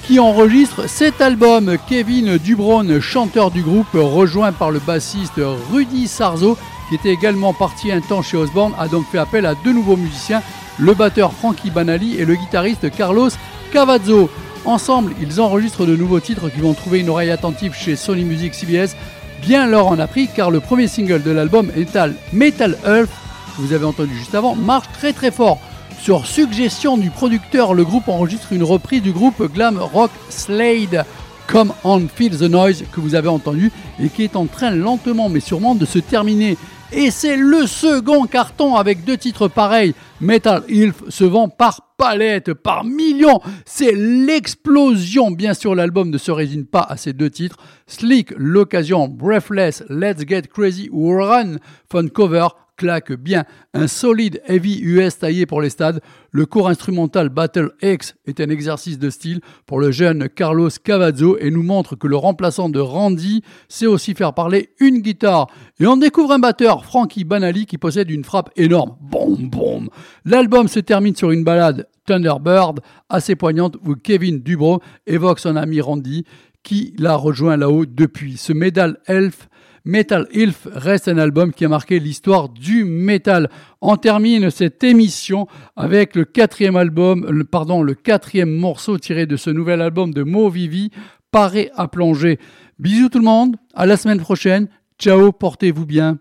[0.08, 1.78] qui enregistre cet album.
[1.88, 5.40] Kevin Dubron, chanteur du groupe, rejoint par le bassiste
[5.72, 6.58] Rudy Sarzo,
[6.90, 9.98] qui était également parti un temps chez Osborne, a donc fait appel à deux nouveaux
[9.98, 10.42] musiciens,
[10.80, 13.30] le batteur Frankie Banali et le guitariste Carlos
[13.72, 14.30] Cavazzo.
[14.66, 18.54] Ensemble, ils enregistrent de nouveaux titres qui vont trouver une oreille attentive chez Sony Music
[18.54, 18.96] CBS
[19.46, 23.10] bien leur en a pris car le premier single de l'album Metal, Metal Earth,
[23.56, 25.60] que vous avez entendu juste avant, marche très très fort.
[26.00, 31.06] Sur suggestion du producteur, le groupe enregistre une reprise du groupe glam rock Slade,
[31.48, 33.72] Come On Feel the Noise que vous avez entendu
[34.02, 36.58] et qui est en train lentement mais sûrement de se terminer.
[36.96, 39.96] Et c'est le second carton avec deux titres pareils.
[40.22, 43.40] Metal Ilf se vend par palette, par millions.
[43.66, 45.32] C'est l'explosion.
[45.32, 47.58] Bien sûr, l'album ne se résigne pas à ces deux titres.
[47.88, 51.56] Slick, l'occasion, Breathless, Let's Get Crazy Run,
[51.92, 52.48] Fun Cover
[52.78, 53.46] claque bien.
[53.74, 56.02] Un solide heavy US taillé pour les stades.
[56.32, 61.38] Le cours instrumental Battle X est un exercice de style pour le jeune Carlos Cavazzo
[61.38, 65.48] et nous montre que le remplaçant de Randy sait aussi faire parler une guitare.
[65.80, 68.96] Et on découvre un batteur, Frankie Banali, qui possède une frappe énorme.
[69.02, 69.90] Boum, boum.
[70.26, 75.80] L'album se termine sur une balade Thunderbird assez poignante où Kevin Dubrow évoque son ami
[75.82, 76.26] Randy
[76.64, 78.38] qui l'a rejoint là-haut depuis.
[78.38, 79.50] Ce Medal Elf
[79.86, 83.50] Metal Ilf reste un album qui a marqué l'histoire du metal.
[83.82, 89.50] On termine cette émission avec le quatrième album, pardon, le quatrième morceau tiré de ce
[89.50, 90.92] nouvel album de Mo Vivi,
[91.32, 92.40] Paré à plonger.
[92.80, 94.70] Bisous tout le monde, à la semaine prochaine.
[94.98, 96.18] Ciao, portez-vous bien.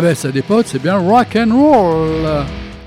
[0.00, 2.26] Ah ben ça dépote, c'est bien rock and roll.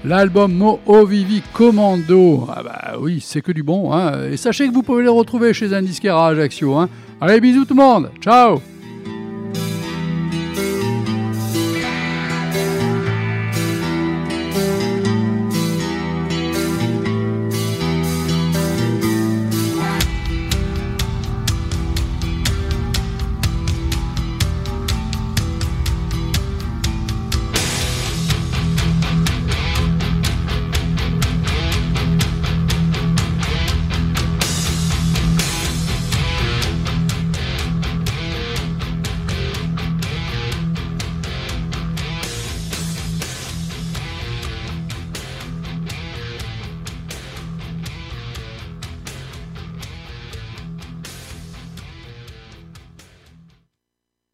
[0.03, 2.47] L'album Mo Vivi Commando.
[2.49, 3.93] Ah bah oui, c'est que du bon.
[3.93, 4.31] Hein.
[4.31, 6.73] Et sachez que vous pouvez le retrouver chez à Ajaccio.
[6.73, 6.89] Hein.
[7.21, 8.09] Allez, bisous tout le monde.
[8.19, 8.59] Ciao